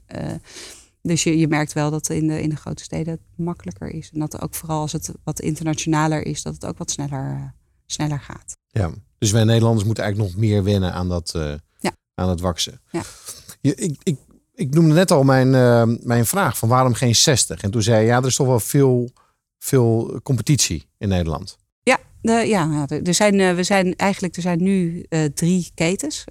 [1.02, 4.10] Dus je, je merkt wel dat in de, in de grote steden het makkelijker is.
[4.14, 7.54] En dat ook vooral als het wat internationaler is, dat het ook wat sneller,
[7.86, 8.58] sneller gaat.
[8.68, 11.32] Ja, dus wij Nederlanders moeten eigenlijk nog meer wennen aan dat.
[12.22, 12.82] Aan het waksen.
[12.92, 13.02] Ja.
[13.62, 14.18] Je, ik, ik,
[14.54, 17.62] ik noemde net al mijn, eh, mijn vraag van waarom geen 60?
[17.62, 19.10] En toen zei je, ja, er is toch wel veel,
[19.60, 21.58] veel competitie in Nederland.
[21.84, 26.24] Ja, de, ja er zijn, eh, we zijn eigenlijk er zijn nu eh, drie ketens.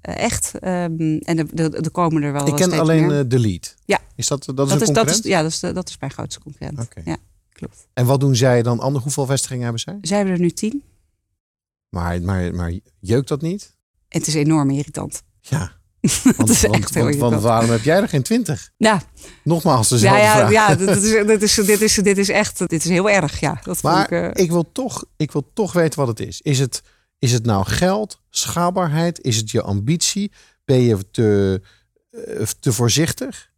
[0.00, 0.58] echt.
[0.58, 3.28] Ehm, en er, er, er komen er wel ik ken alleen meer.
[3.28, 3.74] de lead.
[3.84, 3.98] Ja.
[4.16, 6.12] Is dat, dat is dat, een is, dat, is, ja, dat, is, dat is mijn
[6.12, 6.88] grootste concurrent.
[7.04, 7.16] Ja,
[7.52, 7.88] klopt.
[7.92, 9.04] En wat doen zij dan anders?
[9.04, 9.98] Hoeveel vestigingen hebben zij?
[10.00, 10.82] Zij hebben er nu tien.
[11.88, 13.73] Maar, maar, maar jeukt dat niet?
[14.14, 15.22] Het is enorm irritant.
[15.40, 15.72] Ja.
[16.36, 18.70] Want, is want, echt heel want, want waarom heb jij er geen 20?
[18.76, 19.02] Ja,
[19.42, 20.52] Nogmaals, dezelfde ja, ja, vraag.
[20.52, 23.40] ja dit, is, dit, is, dit, is, dit is echt dit is heel erg.
[23.40, 26.40] Ja, dat Maar ik, eh, ik, wil toch, ik wil toch weten wat het is.
[26.40, 26.82] Is het,
[27.18, 29.20] is het nou geld, schaalbaarheid?
[29.20, 30.32] Is het je ambitie?
[30.64, 31.60] Ben je te,
[32.10, 33.50] eh, te voorzichtig?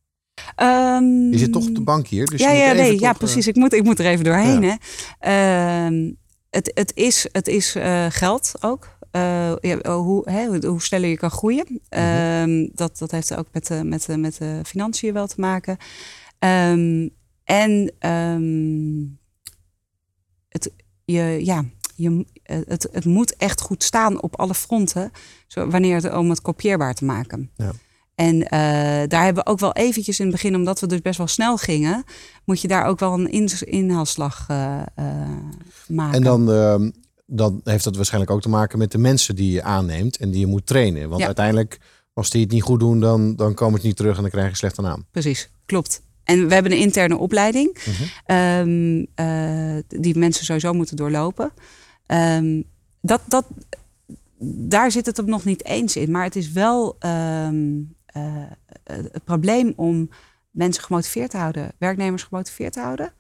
[0.57, 2.27] ehm, Je zit toch op de bank hier.
[2.27, 3.47] Dus ja, ja, nee, toch, ja, eh, precies.
[3.47, 4.63] Ik moet, ik moet er even doorheen.
[4.63, 4.79] Ja.
[5.19, 5.87] Hè.
[5.87, 6.13] Ehm,
[6.51, 8.96] het, het is, het is eh, geld ook.
[9.17, 11.81] Eh, ja, hoe, hè, hoe- hoe sneller je kan groeien.
[11.89, 15.77] Ehm, dat, dat heeft ook met de, met, de, met de financiën wel te maken.
[16.39, 17.09] Ehm,
[17.45, 19.05] en ehm,
[20.49, 20.73] het,
[21.05, 21.64] je, ja,
[21.95, 25.11] je, het, het moet echt goed staan op alle fronten.
[25.47, 27.51] Zo, wanneer het, om het kopieerbaar te maken.
[27.57, 27.71] Ja.
[28.14, 31.19] En eh, daar hebben we ook wel eventjes in het begin, omdat we dus best
[31.19, 32.05] wel snel gingen,
[32.45, 35.29] moet je daar ook wel een in, inhaalslag eh, eh,
[35.89, 36.14] maken.
[36.14, 36.51] En dan,
[37.27, 40.41] dan heeft dat waarschijnlijk ook te maken met de mensen die je aanneemt en die
[40.41, 41.09] je moet trainen.
[41.09, 41.27] Want Ja.
[41.27, 41.79] uiteindelijk,
[42.12, 44.49] als die het niet goed doen, dan, dan komen ze niet terug en dan krijg
[44.51, 45.05] je slechte naam.
[45.11, 46.03] Precies, klopt.
[46.24, 48.03] En we hebben een interne opleiding Mhm.
[48.24, 51.53] ehm, eh, die mensen sowieso moeten doorlopen.
[52.07, 52.62] Ehm,
[53.01, 53.47] dat, dat,
[54.68, 56.11] daar zit het hem nog niet eens in.
[56.11, 57.72] Maar het is wel ehm,
[58.07, 58.45] eh,
[58.85, 60.11] het probleem om
[60.51, 63.12] mensen gemotiveerd te houden, werknemers gemotiveerd te houden.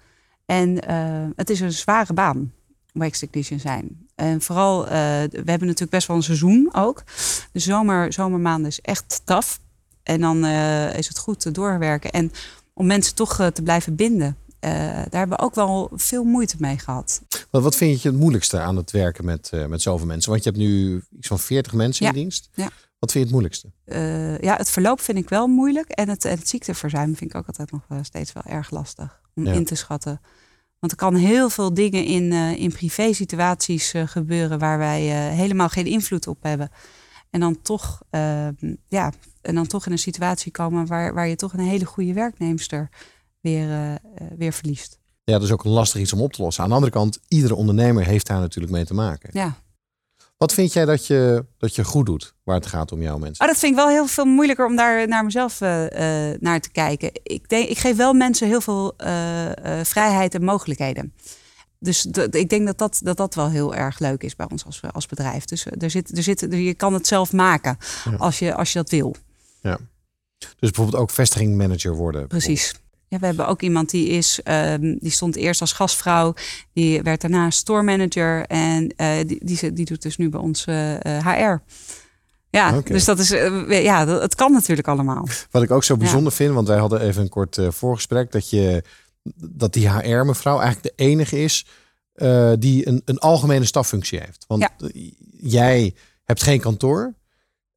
[0.46, 2.52] En eh, het is een zware baan,
[2.96, 4.06] wax technician zijn.
[4.14, 7.02] En vooral, eh, we hebben natuurlijk best wel een seizoen ook.
[7.52, 9.56] De zomer, zomermaanden is echt tough.
[10.02, 12.10] En dan eh, is het goed te doorwerken.
[12.10, 12.32] En
[12.74, 14.36] om mensen toch eh, te blijven binden.
[14.60, 17.22] daar hebben we ook wel veel moeite mee gehad.
[17.50, 20.30] Wat, wat vind je het moeilijkste aan het werken met, met zoveel mensen?
[20.30, 22.48] Want je hebt nu iets van 40 mensen in dienst.
[22.54, 22.68] Ja.
[22.98, 23.70] Wat vind je het moeilijkste?
[24.46, 25.88] Ja, het verloop vind ik wel moeilijk.
[25.88, 29.46] En het, en het ziekteverzuim vind ik ook altijd nog steeds wel erg lastig om
[29.46, 29.52] Ja.
[29.52, 30.20] in te schatten.
[30.78, 35.00] Want er kan heel veel dingen in, eh in privé situaties eh, gebeuren waar wij
[35.10, 36.70] eh, helemaal geen invloed op hebben.
[37.30, 38.48] En dan toch, eh,
[38.88, 39.12] ja,
[39.42, 42.88] en dan toch in een situatie komen waar, waar je toch een hele goede werknemster
[43.40, 43.98] weer,
[44.36, 44.98] weer verliest.
[45.24, 46.62] Ja, dat is ook een lastig iets om op te lossen.
[46.62, 49.30] Aan de andere kant, iedere ondernemer heeft daar natuurlijk mee te maken.
[49.32, 49.56] Ja.
[50.36, 53.44] Wat vind jij dat je, dat je goed doet waar het gaat om jouw mensen?
[53.44, 56.60] Oh, dat vind ik wel heel veel moeilijker om daar naar mezelf eh, eh, naar
[56.60, 57.10] te kijken.
[57.22, 59.50] Ik, denk, ik geef wel mensen heel veel eh,
[59.82, 61.12] vrijheid en mogelijkheden.
[61.78, 64.80] Dus ik denk dat dat, dat dat wel heel erg leuk is bij ons als,
[64.92, 65.44] als bedrijf.
[65.44, 68.16] Dus er zit, er zit, er- je kan het zelf maken Ja.
[68.16, 69.14] als, je, als je dat wil.
[69.60, 69.78] Ja.
[70.38, 72.26] Dus bijvoorbeeld ook vestigingmanager worden.
[72.26, 72.74] Precies.
[73.08, 76.34] Ja, we hebben ook iemand die is, ehm, die stond eerst als gastvrouw,
[76.72, 80.64] die werd daarna store manager en eh, die, die, die doet dus nu bij ons
[80.64, 81.62] eh, eh, HR.
[82.50, 85.28] Ja, dus dat is, eh, ja, dat, het kan natuurlijk allemaal.
[85.50, 88.50] Wat ik ook zo bijzonder vind, want wij hadden even een kort eh, voorgesprek, dat,
[88.50, 88.82] je,
[89.36, 91.66] dat die HR-mevrouw eigenlijk de enige is
[92.12, 94.44] eh, die een, een algemene staffunctie heeft.
[94.48, 94.70] Want Ja.
[94.78, 95.94] eh, jij
[96.24, 97.14] hebt geen kantoor,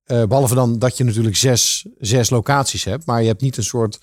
[0.03, 3.63] eh, behalve dan dat je natuurlijk zes, zes locaties hebt, maar je hebt niet een
[3.63, 3.99] soort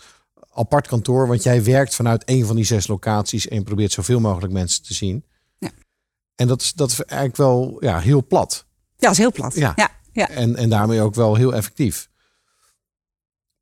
[0.57, 4.53] apart kantoor, want jij werkt vanuit een van die zes locaties en probeert zoveel mogelijk
[4.53, 5.25] mensen te zien.
[5.59, 5.71] Ja.
[6.35, 8.67] En dat is, dat is eigenlijk wel ja, heel plat.
[8.69, 9.55] Ja, dat is heel plat.
[9.55, 9.73] Ja.
[9.77, 10.29] ja, ja.
[10.29, 12.09] En, en daarmee ook wel heel effectief.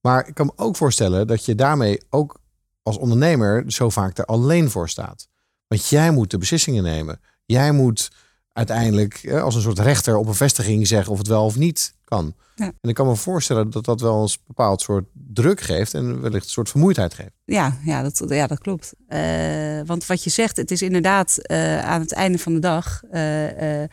[0.00, 2.40] Maar ik kan me ook voorstellen dat je daarmee ook
[2.82, 5.28] als ondernemer zo vaak er alleen voor staat.
[5.66, 7.20] Want jij moet de beslissingen nemen.
[7.44, 8.10] Jij moet
[8.52, 12.34] uiteindelijk als een soort rechter op een vestiging zeggen of het wel of niet kan.
[12.54, 12.64] Ja.
[12.80, 16.20] En ik kan me voorstellen dat dat wel eens een bepaald soort druk geeft en
[16.20, 17.30] wellicht een soort vermoeidheid geeft.
[17.44, 18.94] Ja, ja, dat, ja, dat klopt.
[19.08, 23.02] Eh, want wat je zegt, het is inderdaad eh, aan het einde van de dag.
[23.10, 23.84] eh,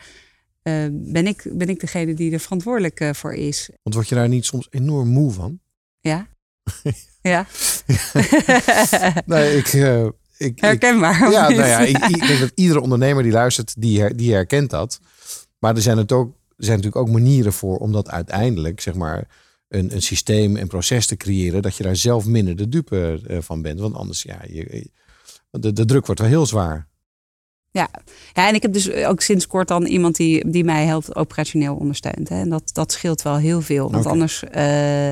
[0.92, 3.70] ben, ik, ben ik degene die er verantwoordelijk voor is.
[3.82, 5.60] Want word je daar niet soms enorm moe van?
[6.00, 6.26] Ja.
[7.22, 7.46] ja.
[9.26, 11.26] Nee, ik, ik, ik, Herkenbaar.
[11.26, 14.32] of ja, nou ja, ik, ik denk dat iedere ondernemer die luistert, die, her- die
[14.32, 15.00] herkent dat.
[15.58, 18.94] Maar er zijn, het ook, er zijn natuurlijk ook manieren voor om dat uiteindelijk, zeg
[18.94, 19.28] maar,
[19.68, 23.38] een, een systeem en proces te creëren, dat je daar zelf minder de dupe eh,
[23.40, 23.80] van bent.
[23.80, 24.90] Want anders, ja, je,
[25.50, 26.88] de, de druk wordt wel heel zwaar.
[27.70, 27.90] Ja.
[28.32, 31.74] ja, en ik heb dus ook sinds kort dan iemand die, die mij helpt operationeel
[31.74, 32.28] ondersteunt.
[32.28, 32.40] Hè.
[32.40, 33.90] En dat, dat scheelt wel heel veel.
[33.90, 35.10] Want anders eh,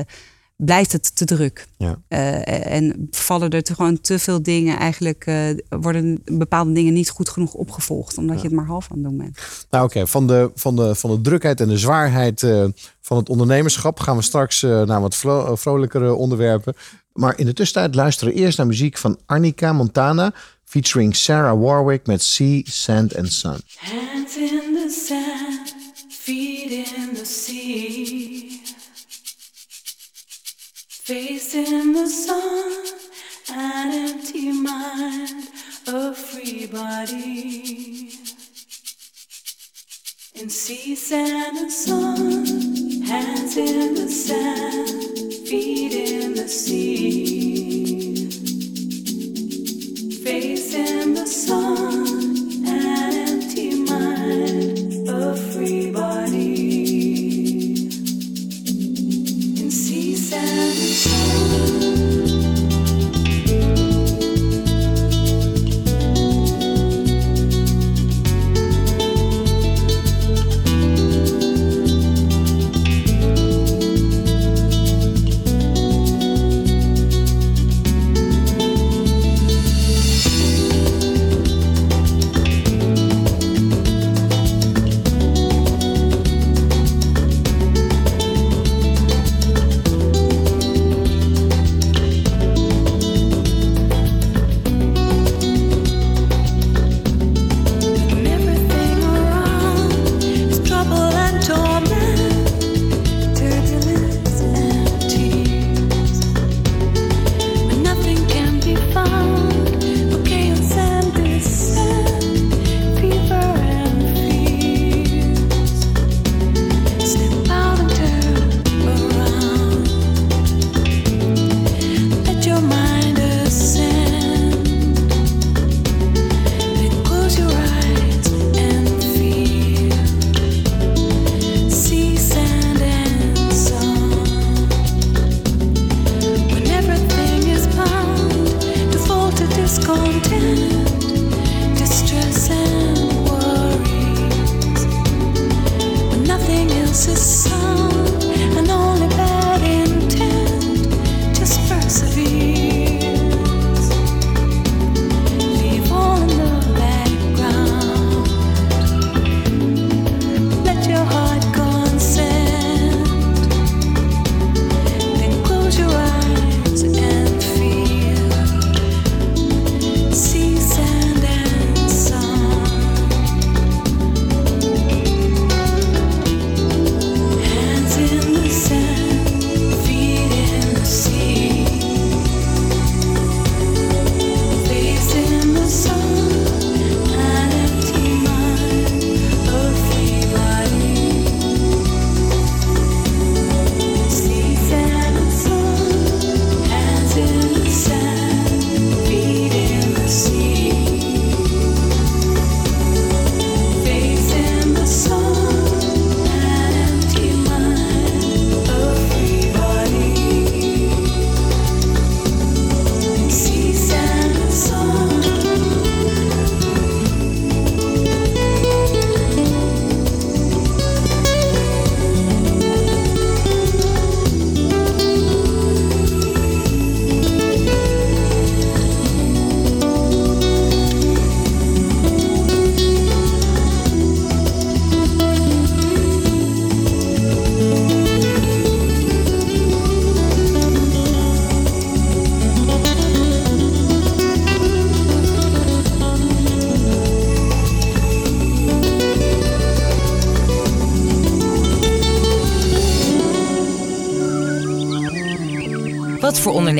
[0.65, 1.67] blijft het te druk.
[1.77, 1.99] Ja.
[2.07, 4.77] Eh, en vallen er te, gewoon te veel dingen.
[4.77, 8.17] Eigenlijk eh, worden bepaalde dingen niet goed genoeg opgevolgd.
[8.17, 9.39] Omdat je het maar half aan het doen bent.
[9.69, 12.65] Nou oké, van, de, van, de, van de drukheid en de zwaarheid eh,
[13.01, 16.73] van het ondernemerschap gaan we straks eh, naar wat vro- vrolijkere onderwerpen.
[17.13, 20.33] Maar in de tussentijd luisteren we eerst naar muziek van Arnica Montana,
[20.65, 23.59] featuring Sarah Warwick met Sea, Sand and Sun.
[23.77, 25.75] Hands in the sand,
[26.09, 28.30] feet in the sea.
[31.11, 32.71] Face in the sun,
[33.49, 35.49] an empty mind,
[35.85, 38.11] a free body.
[40.35, 42.45] In sea, sand, and sun,
[43.01, 48.15] hands in the sand, feet in the sea.
[50.23, 52.20] Face in the sun,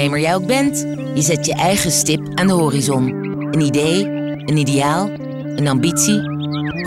[0.02, 3.10] ondernemer jij ook bent, je zet je eigen stip aan de horizon.
[3.52, 4.06] Een idee,
[4.46, 5.10] een ideaal,
[5.56, 6.22] een ambitie.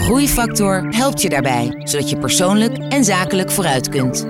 [0.00, 4.26] Groeifactor helpt je daarbij, zodat je persoonlijk en zakelijk vooruit kunt.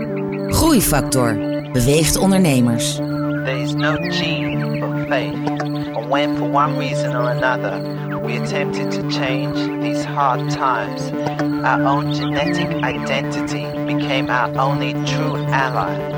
[0.48, 1.34] Groeifactor
[1.72, 2.94] beweegt ondernemers.
[2.94, 5.60] There is no gene for faith,
[5.94, 7.82] and when for one reason or another
[8.22, 11.02] we attempted to change these hard times,
[11.62, 16.13] our own genetic identity became our only true ally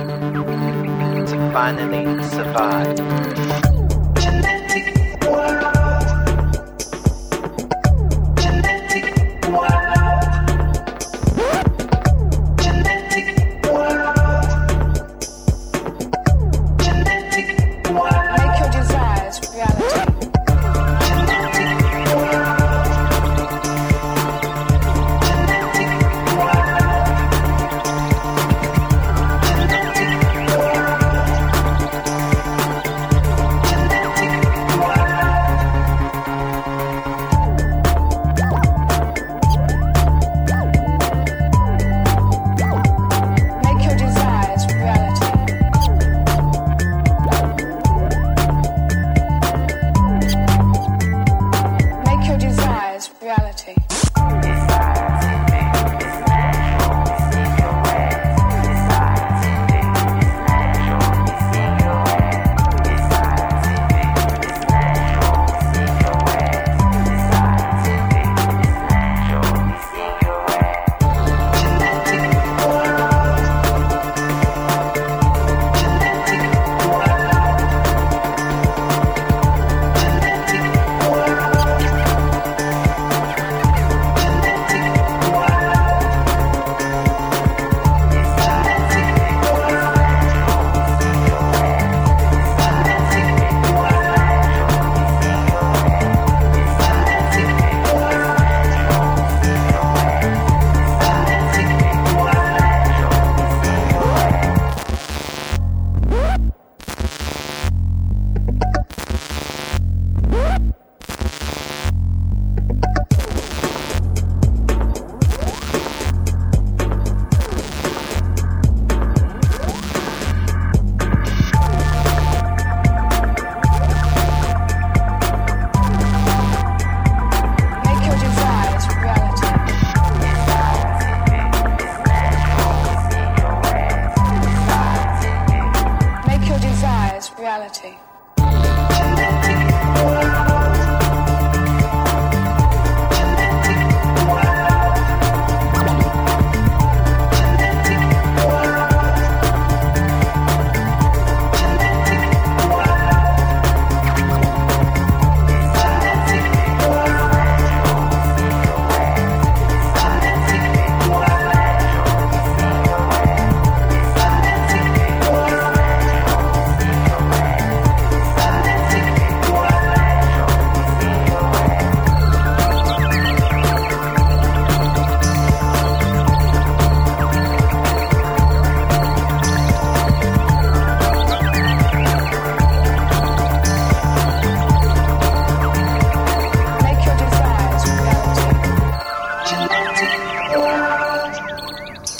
[1.56, 3.45] finally survive.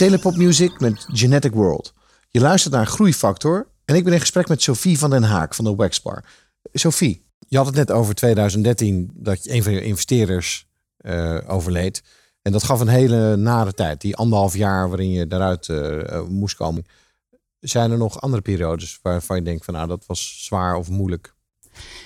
[0.07, 1.93] Telepop Music met Genetic World.
[2.29, 5.65] Je luistert naar Groeifactor en ik ben in gesprek met Sophie van den Haak van
[5.65, 6.25] de Waxbar.
[6.73, 12.03] Sophie, je had het net over 2013 dat je een van je investeerders eh, overleed.
[12.43, 16.27] En dat gaf een hele nare tijd, die anderhalf jaar waarin je daaruit eh, eh,
[16.27, 16.85] moest komen.
[17.61, 21.35] Zijn er nog andere periodes waarvan je denkt van nou dat was zwaar of moeilijk?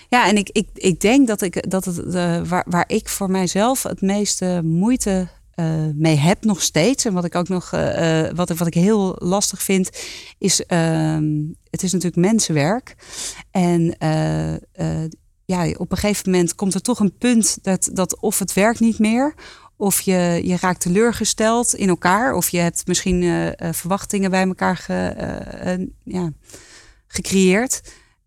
[0.09, 2.13] Ja, en ik, ik, ik denk dat, ik, dat het,
[2.49, 7.05] waar, waar ik voor mijzelf het meeste moeite eh, mee heb nog steeds.
[7.05, 9.91] En wat ik ook nog eh, eh, wat, wat ik heel lastig vind,
[10.39, 11.33] is ehm,
[11.71, 12.95] het is natuurlijk mensenwerk.
[13.51, 13.95] En
[15.45, 18.81] ja, op een gegeven moment komt er toch een punt dat, dat of het werkt
[18.81, 19.35] niet meer.
[19.77, 22.35] Of je, je raakt teleurgesteld in elkaar.
[22.35, 26.33] Of je hebt misschien verwachtingen bij elkaar ge, ja,
[27.07, 27.81] gecreëerd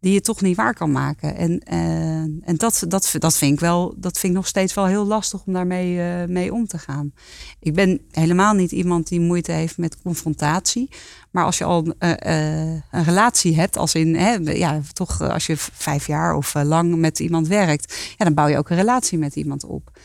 [0.03, 1.35] die je toch niet waar kan maken.
[1.35, 4.85] En, eh, en dat, dat, dat, vind ik wel, dat vind ik nog steeds wel
[4.85, 7.13] heel lastig om daarmee eh, mee om te gaan.
[7.59, 10.89] Ik ben helemaal niet iemand die moeite heeft met confrontatie.
[11.31, 15.57] Maar als je al eh, een relatie hebt, als in hè, ja, toch als je
[15.57, 19.35] vijf jaar of lang met iemand werkt, ja, dan bouw je ook een relatie met
[19.35, 19.99] iemand op.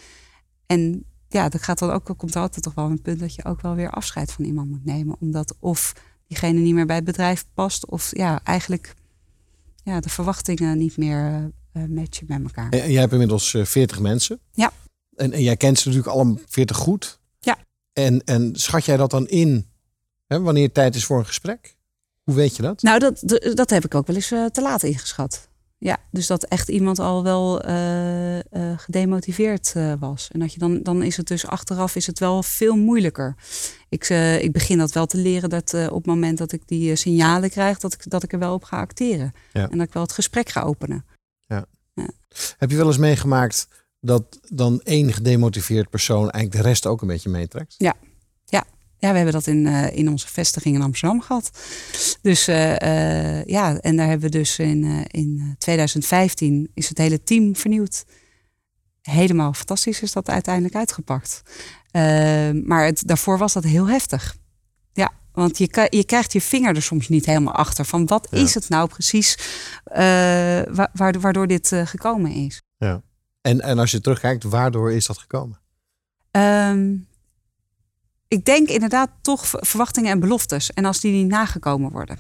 [0.67, 3.61] En ja, dat gaat dan ook, komt altijd toch wel een punt dat je ook
[3.61, 5.17] wel weer afscheid van iemand moet nemen.
[5.21, 5.93] Omdat of
[6.27, 8.95] diegene niet meer bij het bedrijf past, of ja, eigenlijk
[9.89, 12.71] ja, de verwachtingen niet meer eh, eh, matchen met elkaar.
[12.71, 14.41] En, jij hebt inmiddels eh, 40 mensen.
[14.53, 14.73] Ja.
[15.17, 17.21] En, en jij kent ze natuurlijk alle 40 goed.
[17.41, 17.59] Ja.
[17.93, 19.67] En, en schat jij dat dan in
[20.27, 21.77] hè, wanneer het tijd is voor een gesprek?
[22.23, 22.83] Hoe weet je dat?
[22.83, 25.48] Nou, dat, dat heb ik ook wel eens eh, te laat ingeschat.
[25.81, 30.29] Ja, dus dat echt iemand al wel eh, eh, gedemotiveerd eh, was.
[30.33, 33.37] En dat je dan, dan is het dus achteraf is het wel veel moeilijker.
[33.89, 34.09] Ik,
[34.41, 37.79] ik begin dat wel te leren dat op het moment dat ik die signalen krijg,
[37.79, 39.33] dat ik, dat ik er wel op ga acteren.
[39.53, 39.69] Ja.
[39.69, 41.05] En dat ik wel het gesprek ga openen.
[42.59, 43.69] Heb je wel eens meegemaakt
[44.01, 47.75] dat dan één gedemotiveerd persoon eigenlijk de rest ook een beetje meetrekt?
[47.79, 47.95] Ja,
[48.99, 49.11] ja.
[49.11, 51.51] we hebben dat in, eh, in onze vestiging in Amsterdam gehad.
[52.23, 57.23] Dus eh, eh, ja, en daar hebben we dus in, in 2015 is het hele
[57.23, 58.05] team vernieuwd.
[59.03, 61.43] Helemaal fantastisch is dat uiteindelijk uitgepakt.
[61.91, 62.03] Eh,
[62.65, 64.37] maar het, daarvoor was dat heel heftig.
[64.93, 67.85] Ja, want je, je krijgt je vinger er soms niet helemaal achter.
[67.85, 68.39] Van wat Ja.
[68.39, 69.39] is het nou precies
[70.75, 72.63] wa- waardoor, waardoor dit gekomen is?
[72.77, 73.03] Ja.
[73.41, 75.61] En, en als je terugkijkt, waardoor is dat gekomen?
[76.31, 76.95] Ehm,
[78.29, 80.71] ik denk inderdaad toch ver- verwachtingen en beloftes.
[80.73, 82.19] En als die niet nagekomen worden.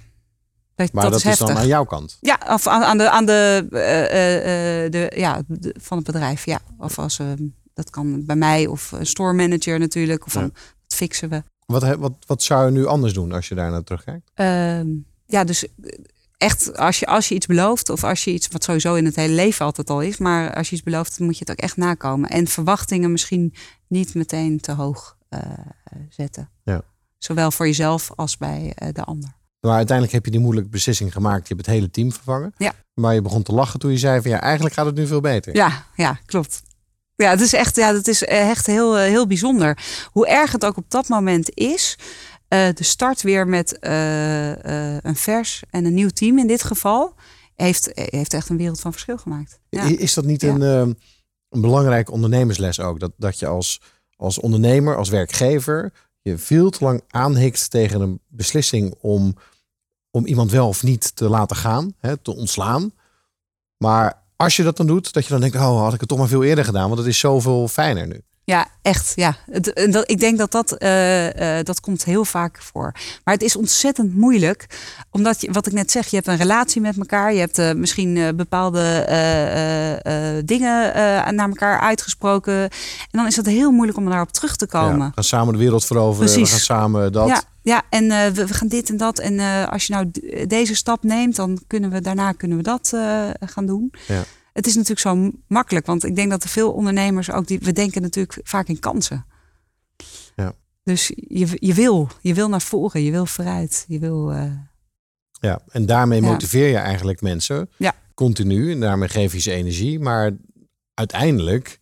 [0.74, 1.46] Dat, Maar dat, is, heftig.
[1.46, 2.16] dan aan jouw kant.
[2.20, 6.06] Ja, of aan, aan de, aan de, eh, eh, eh, de, ja de- van het
[6.06, 6.44] bedrijf.
[6.44, 6.58] Ja.
[6.78, 7.42] Of als, ehm,
[7.74, 10.26] dat kan bij mij of een store manager natuurlijk.
[10.26, 10.48] Of van, Ja.
[10.86, 11.42] dat fixen we.
[11.66, 14.30] Wat, wat, wat zou je nu anders doen als je daar naar terugkijkt?
[14.34, 14.86] Ehm,
[15.26, 15.66] ja, dus
[16.36, 19.16] echt als je, als je iets belooft, of als je iets, wat sowieso in het
[19.16, 21.64] hele leven altijd al is, maar als je iets belooft, dan moet je het ook
[21.64, 22.30] echt nakomen.
[22.30, 23.54] En verwachtingen misschien
[23.88, 25.16] niet meteen te hoog
[26.08, 26.50] zetten.
[26.64, 26.82] Ja.
[27.18, 29.36] Zowel voor jezelf als bij eh, de ander.
[29.60, 31.48] Maar uiteindelijk heb je die moeilijke beslissing gemaakt.
[31.48, 32.52] Je hebt het hele team vervangen.
[32.56, 32.72] Ja.
[32.94, 35.20] Maar je begon te lachen toen je zei van ja, eigenlijk gaat het nu veel
[35.20, 35.54] beter.
[35.56, 36.62] Ja, ja, klopt.
[37.14, 39.78] Ja, het is echt, ja, het is echt heel, eh, heel bijzonder.
[40.12, 41.98] Hoe erg het ook op dat moment is.
[42.48, 46.62] eh, de start weer met eh, eh, een vers en een nieuw team in dit
[46.62, 47.14] geval.
[47.56, 49.60] Heeft, heeft echt een wereld van verschil gemaakt.
[49.68, 49.82] Ja.
[49.82, 50.48] Is dat niet Ja.
[50.54, 50.60] een,
[51.48, 53.00] een belangrijke ondernemersles ook?
[53.00, 53.80] Dat, dat je als,
[54.18, 55.92] als ondernemer, als werkgever,
[56.22, 59.36] je veel te lang aanhikt tegen een beslissing om,
[60.10, 62.92] om iemand wel of niet te laten gaan, hè, te ontslaan.
[63.76, 66.18] Maar als je dat dan doet, dat je dan denkt, oh, had ik het toch
[66.18, 68.22] maar veel eerder gedaan, want het is zoveel fijner nu.
[68.48, 69.12] Ja, echt.
[69.14, 69.36] Ja.
[70.04, 72.92] Ik denk dat dat, eh, eh, dat komt heel vaak voor.
[73.24, 74.66] Maar het is ontzettend moeilijk.
[75.10, 77.32] Omdat, je, wat ik net zeg, je hebt een relatie met elkaar.
[77.32, 78.82] Je hebt eh, misschien bepaalde
[80.44, 80.92] dingen
[81.36, 82.54] naar elkaar uitgesproken.
[82.54, 82.70] En
[83.10, 84.98] dan is het heel moeilijk om daarop terug te komen.
[84.98, 86.50] Ja, we gaan samen de wereld veroveren, we Precies.
[86.50, 87.28] gaan samen dat.
[87.28, 89.18] Ja, ja en we, we gaan dit en dat.
[89.18, 90.10] En als je nou
[90.46, 92.92] deze stap neemt, dan kunnen we daarna kunnen we dat
[93.40, 93.92] gaan doen.
[94.06, 94.24] Ja.
[94.58, 97.72] Het is natuurlijk zo makkelijk, want ik denk dat er veel ondernemers ook die we
[97.72, 99.26] denken natuurlijk vaak in kansen.
[100.36, 100.52] Ja.
[100.82, 104.32] Dus je, je wil, je wil naar voren, je wil vooruit, je wil.
[104.32, 104.52] eh,
[105.40, 106.26] Ja, en daarmee Ja.
[106.30, 107.94] motiveer je eigenlijk mensen Ja.
[108.14, 108.70] continu.
[108.72, 109.98] En daarmee geef je ze energie.
[110.00, 110.30] Maar
[110.94, 111.78] uiteindelijk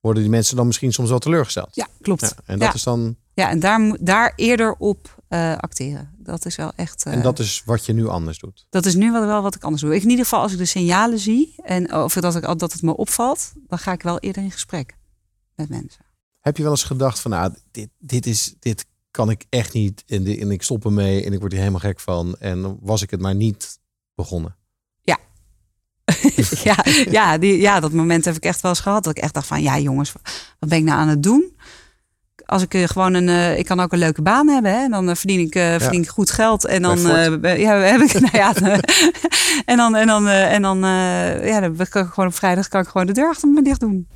[0.00, 1.74] worden die mensen dan misschien soms wel teleurgesteld.
[1.74, 2.20] ja, klopt.
[2.20, 2.74] Ja, en dat ja.
[2.74, 6.14] is dan ja, en daar, moet- daar eerder op eh, acteren.
[6.30, 7.04] Dat is wel echt.
[7.06, 8.66] eh, en dat is wat je nu anders doet.
[8.70, 9.94] Dat is nu wel, wel wat ik anders doe.
[9.94, 12.82] Ik, in ieder geval, als ik de signalen zie en of dat, ik, dat het
[12.82, 14.96] me opvalt, dan ga ik wel eerder in gesprek
[15.54, 16.04] met mensen.
[16.40, 20.02] Heb je wel eens gedacht van, nou, dit, dit, is, dit kan ik echt niet
[20.06, 22.36] en, di- en ik stop ermee en ik word hier helemaal gek van.
[22.38, 23.78] En dan was ik het maar niet
[24.14, 24.56] begonnen.
[26.64, 29.04] ja, ja, die, ja, dat moment heb ik echt wel eens gehad.
[29.04, 30.12] Dat ik echt dacht van, ja jongens,
[30.58, 31.56] wat ben ik nou aan het doen?
[32.50, 34.78] Als ik eh, gewoon een, eh, ik kan ook een leuke baan hebben, hè?
[34.82, 36.98] En dan eh, verdien ik, verdien ik goed geld en dan,
[37.42, 38.52] ja, heb ik, nou ja,
[39.72, 40.78] en dan, en dan, en dan,
[41.44, 43.80] ja, dan kan ik gewoon op vrijdag kan ik gewoon de deur achter me dicht
[43.80, 44.06] doen.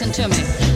[0.00, 0.67] Listen to me.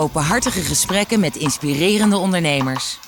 [0.00, 2.98] Openhartige gesprekken met inspirerende ondernemers.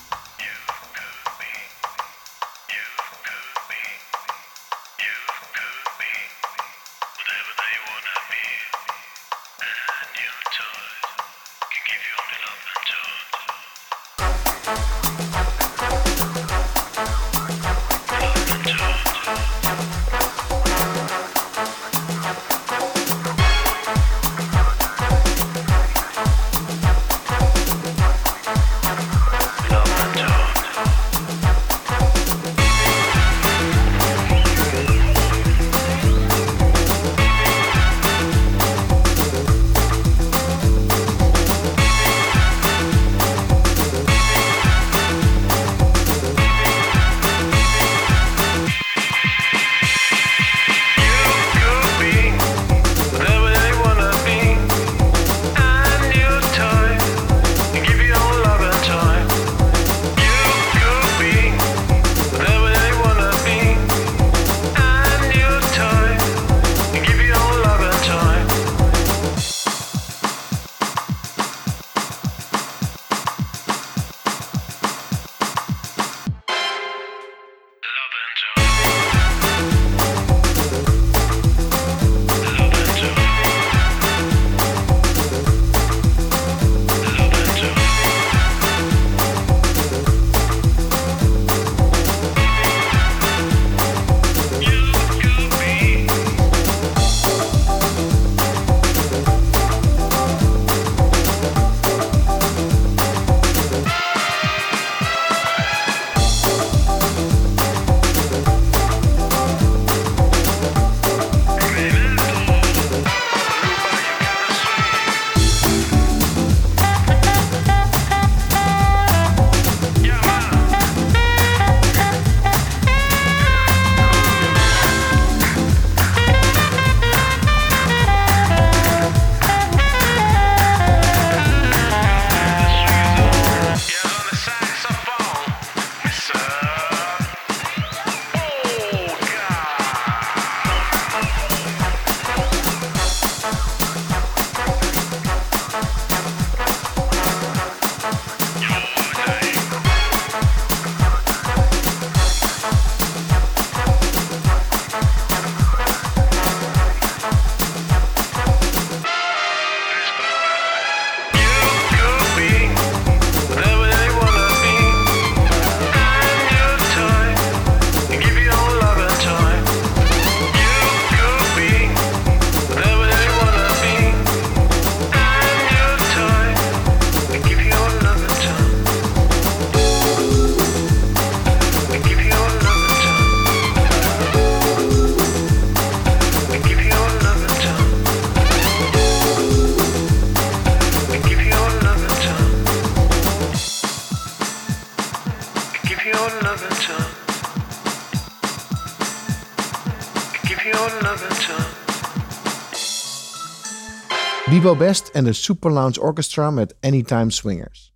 [204.71, 207.93] Best en de Super Lounge Orchestra met Anytime Swingers.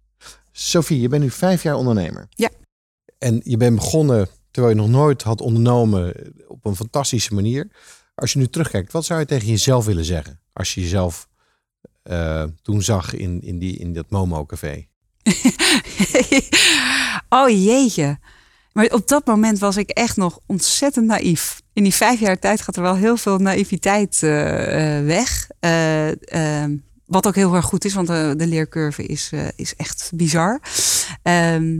[0.51, 2.27] Sophie, je bent nu vijf jaar ondernemer.
[2.29, 2.49] Ja.
[3.17, 7.67] En je bent begonnen terwijl je nog nooit had ondernomen op een fantastische manier.
[8.15, 10.39] Als je nu terugkijkt, wat zou je tegen jezelf willen zeggen?
[10.53, 11.27] Als je jezelf
[12.03, 14.87] eh, toen zag in, in, die, in dat Momo-café.
[17.29, 18.19] oh jeetje.
[18.77, 21.61] Maar op dat moment was ik echt nog ontzettend naïef.
[21.73, 25.47] In die vijf jaar tijd gaat er wel heel veel naïviteit eh, eh, weg.
[25.59, 26.75] Eh, ehm,
[27.05, 30.61] wat ook heel erg goed is, want de, de leercurve is, is echt bizar.
[31.21, 31.75] Ehm,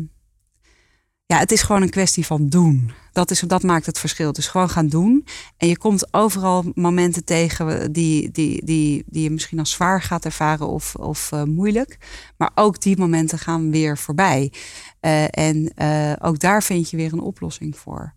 [1.28, 2.92] ja, het is gewoon een kwestie van doen.
[3.12, 4.34] Dat, is, dat maakt het verschil.
[4.34, 5.26] Dus gewoon gaan doen.
[5.58, 10.26] En je komt overal momenten tegen die, die, die, die je misschien als zwaar gaat
[10.26, 11.98] ervaren of, of eh, moeilijk.
[12.38, 14.52] Maar ook die momenten gaan weer voorbij.
[15.00, 18.14] Eh, en eh, ook daar vind je weer een oplossing voor.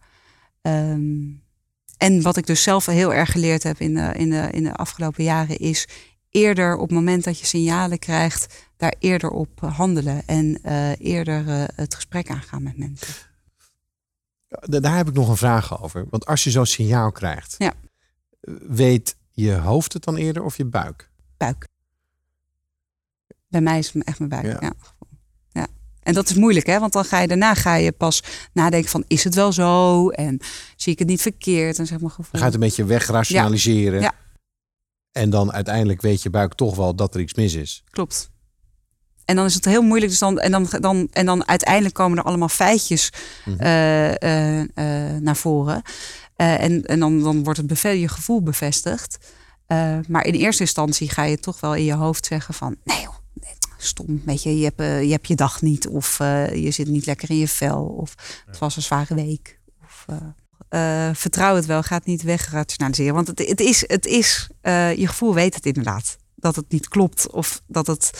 [0.62, 1.18] Ehm,
[1.96, 4.74] en wat ik dus zelf heel erg geleerd heb in de, in de, in de
[4.74, 5.88] afgelopen jaren is
[6.30, 11.48] eerder op het moment dat je signalen krijgt, daar eerder op handelen en eh, eerder
[11.48, 13.14] eh, het gesprek aangaan met mensen.
[14.48, 16.06] Da- Daar heb ik nog een vraag over.
[16.10, 17.72] Want als je zo'n signaal krijgt, Ja.
[18.68, 21.10] weet je hoofd het dan eerder of je buik?
[21.36, 21.68] Buik.
[23.48, 24.44] Bij mij is het echt mijn buik.
[24.44, 24.56] Ja.
[24.60, 24.72] Ja.
[25.48, 25.66] Ja.
[26.02, 26.78] En dat is moeilijk, hè?
[26.78, 30.40] Want dan ga je daarna ga je pas nadenken van is het wel zo en
[30.76, 32.30] zie ik het niet verkeerd en zeg maar gevoel.
[32.30, 34.00] Dan gaat het een beetje wegrationaliseren.
[34.00, 34.12] Ja.
[35.12, 37.84] En dan uiteindelijk weet je buik toch wel dat er iets mis is.
[37.90, 38.30] Klopt.
[39.30, 40.10] En dan is het heel moeilijk.
[40.10, 43.12] Dus dan, en, dan, dan, en dan uiteindelijk komen er allemaal feitjes
[43.44, 43.60] Mhm.
[43.60, 45.82] eh, eh, eh, naar voren.
[46.36, 49.18] En en dan, dan wordt het je gevoel bevestigd.
[50.08, 52.76] Maar in eerste instantie ga je toch wel in je hoofd zeggen van...
[52.84, 53.14] nee joh,
[53.78, 55.88] stom, weet je, je hebt, je hebt je dag niet.
[55.88, 56.18] Of
[56.54, 57.84] je zit niet lekker in je vel.
[57.84, 58.14] Of
[58.46, 59.58] het was een zware week.
[59.82, 60.06] Of,
[61.18, 63.14] vertrouw het wel, ga het niet wegrationaliseren.
[63.14, 64.48] Want het, het is, het is
[64.96, 66.16] je gevoel weet het inderdaad.
[66.36, 68.10] Dat het niet klopt of dat, het,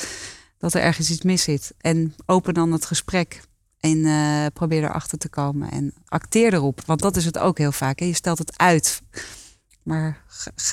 [0.61, 1.73] dat er ergens iets mis zit.
[1.81, 3.41] En open dan het gesprek
[3.81, 5.71] en eh, probeer erachter te komen.
[5.71, 7.99] En acteer erop, want dat is het ook heel vaak.
[7.99, 8.05] Hè?
[8.05, 9.03] Je stelt het uit,
[9.83, 10.23] maar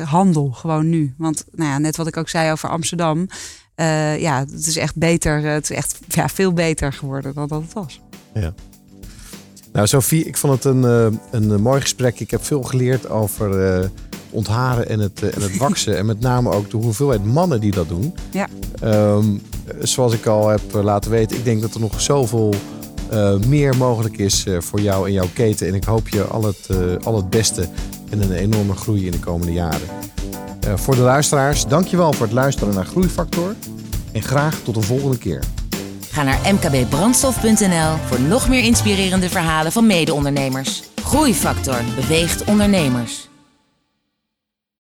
[0.03, 1.14] handel gewoon nu.
[1.18, 3.27] Want nou ja, net wat ik ook zei over Amsterdam.
[3.76, 5.45] eh, ja, het is echt beter.
[5.45, 8.01] eh, Het is echt ja, veel beter geworden dan dat het was.
[8.34, 8.53] Ja.
[9.73, 10.84] Nou, Sophie, ik vond het een,
[11.31, 12.19] een mooi gesprek.
[12.19, 13.81] Ik heb veel geleerd over
[14.29, 15.97] ontharen en het, eh, en het waksen.
[15.97, 18.13] en met name ook de hoeveelheid mannen die dat doen.
[18.31, 18.47] Ja.
[18.81, 19.25] Ehm,
[19.79, 22.53] zoals ik al heb eh, laten weten, ik denk dat er nog zoveel
[23.09, 25.67] eh, meer mogelijk is eh, voor jou en jouw keten.
[25.67, 27.67] En ik hoop je al het, eh, al het beste
[28.09, 29.87] en een enorme groei in de komende jaren.
[30.59, 33.55] Eh, voor de luisteraars, dankjewel voor het luisteren naar Groeifactor.
[34.11, 35.43] En graag tot de volgende keer.
[36.11, 40.83] Ga naar mkbbrandstof.nl voor nog meer inspirerende verhalen van mede-ondernemers.
[41.03, 43.26] Groeifactor beweegt ondernemers.